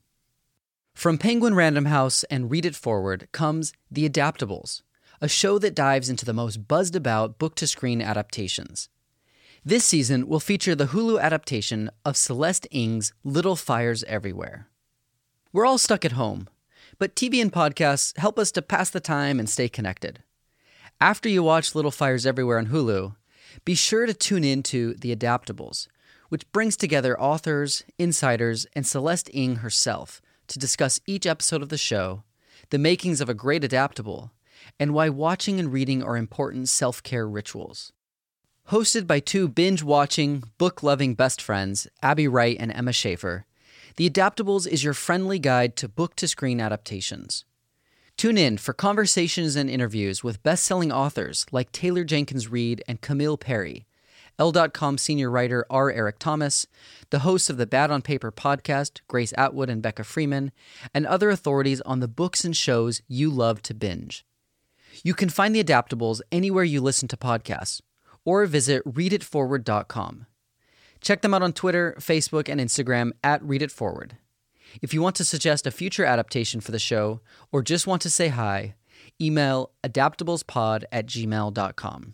From 0.94 1.18
Penguin 1.18 1.54
Random 1.54 1.86
House 1.86 2.24
and 2.26 2.50
Read 2.50 2.66
It 2.66 2.76
Forward 2.76 3.28
comes 3.32 3.74
The 3.92 4.10
Adaptables, 4.10 4.82
a 5.22 5.28
show 5.28 5.60
that 5.60 5.76
dives 5.76 6.10
into 6.10 6.26
the 6.26 6.34
most 6.34 6.68
buzzed 6.68 6.96
about 6.96 7.38
book 7.38 7.56
to 7.56 7.68
screen 7.68 8.02
adaptations. 8.02 8.90
This 9.64 9.84
season 9.84 10.28
will 10.28 10.40
feature 10.40 10.76
the 10.76 10.88
Hulu 10.88 11.22
adaptation 11.22 11.92
of 12.06 12.18
Celeste 12.18 12.68
Ng's 12.72 13.14
Little 13.24 13.56
Fires 13.56 14.04
Everywhere. 14.06 14.70
We're 15.58 15.66
all 15.66 15.80
stuck 15.80 16.06
at 16.06 16.12
home, 16.12 16.48
but 17.00 17.16
TV 17.16 17.42
and 17.42 17.52
podcasts 17.52 18.16
help 18.20 18.38
us 18.38 18.52
to 18.52 18.62
pass 18.62 18.92
the 18.92 19.00
time 19.00 19.40
and 19.40 19.50
stay 19.50 19.68
connected. 19.68 20.22
After 21.02 21.28
you 21.28 21.42
watch 21.42 21.74
Little 21.74 21.90
Fires 21.90 22.28
Everywhere 22.28 22.60
on 22.60 22.68
Hulu, 22.68 23.16
be 23.66 23.74
sure 23.74 24.06
to 24.06 24.14
tune 24.14 24.44
in 24.44 24.62
to 24.62 24.94
The 24.94 25.16
Adaptables, 25.16 25.88
which 26.30 26.46
brings 26.52 26.78
together 26.78 27.20
authors, 27.20 27.84
insiders, 27.98 28.68
and 28.74 28.86
Celeste 28.86 29.32
Ng 29.34 29.56
herself 29.56 30.22
to 30.46 30.60
discuss 30.60 31.00
each 31.08 31.26
episode 31.26 31.64
of 31.64 31.70
the 31.70 31.76
show, 31.80 32.22
the 32.70 32.78
makings 32.78 33.20
of 33.20 33.28
a 33.28 33.34
great 33.34 33.64
adaptable, 33.64 34.32
and 34.80 34.94
why 34.94 35.10
watching 35.10 35.60
and 35.60 35.74
reading 35.74 36.04
are 36.04 36.18
important 36.18 36.70
self 36.70 37.02
care 37.02 37.28
rituals. 37.28 37.92
Hosted 38.70 39.08
by 39.08 39.20
two 39.20 39.48
binge 39.48 39.82
watching, 39.82 40.44
book 40.60 40.84
loving 40.84 41.16
best 41.16 41.42
friends, 41.42 41.88
Abby 42.04 42.28
Wright 42.28 42.58
and 42.60 42.72
Emma 42.72 42.94
Schaefer, 42.94 43.48
The 43.98 44.08
Adaptables 44.08 44.68
is 44.68 44.84
your 44.84 44.94
friendly 44.94 45.40
guide 45.40 45.76
to 45.78 45.90
book 45.90 46.16
to 46.18 46.28
screen 46.28 46.62
adaptations. 46.62 47.46
Tune 48.16 48.38
in 48.38 48.60
for 48.60 48.72
conversations 48.72 49.56
and 49.56 49.68
interviews 49.72 50.24
with 50.24 50.44
best 50.44 50.66
selling 50.66 50.92
authors 50.92 51.48
like 51.52 51.72
Taylor 51.72 52.04
Jenkins 52.04 52.48
Reid 52.48 52.84
and 52.88 53.02
Camille 53.02 53.38
Perri, 53.38 53.88
Elle.com 54.38 55.00
senior 55.00 55.32
writer 55.32 55.66
R. 55.72 55.92
Eric 55.92 56.20
Thomas, 56.20 56.68
the 57.10 57.20
hosts 57.20 57.50
of 57.50 57.58
the 57.58 57.66
Bad 57.66 57.90
on 57.90 58.04
Paper 58.04 58.32
podcast, 58.32 59.00
Grace 59.08 59.34
Atwood 59.36 59.68
and 59.68 59.82
Becca 59.82 60.04
Freeman, 60.04 60.52
and 60.94 61.08
other 61.08 61.32
authorities 61.32 61.82
on 61.82 62.00
the 62.00 62.08
books 62.08 62.46
and 62.46 62.56
shows 62.56 63.02
you 63.08 63.32
love 63.32 63.64
to 63.64 63.74
binge. 63.74 64.24
You 65.04 65.16
can 65.16 65.30
find 65.30 65.56
the 65.56 65.64
adaptables 65.64 66.22
anywhere 66.32 66.64
you 66.64 66.82
listen 66.82 67.08
to 67.08 67.18
podcasts 67.18 67.82
or 68.24 68.46
visit 68.46 68.86
readitforward.com. 68.86 70.27
Check 71.08 71.22
them 71.22 71.34
out 71.34 71.42
on 71.42 71.54
Twitter, 71.54 71.96
Facebook, 72.02 72.50
and 72.50 72.60
Instagram 72.60 73.12
at 73.24 73.42
Read 73.42 73.62
It 73.62 73.72
Forward. 73.72 74.18
If 74.82 74.94
you 74.94 75.02
want 75.02 75.16
to 75.16 75.24
suggest 75.24 75.66
a 75.66 75.72
future 75.72 76.04
adaptation 76.04 76.60
for 76.60 76.74
the 76.74 76.80
show 76.80 77.22
or 77.50 77.64
just 77.64 77.88
want 77.88 78.02
to 78.02 78.10
say 78.10 78.28
hi, 78.28 78.76
email 79.22 79.72
adaptablespod 79.86 80.84
at 80.92 81.06
gmail.com. 81.06 82.14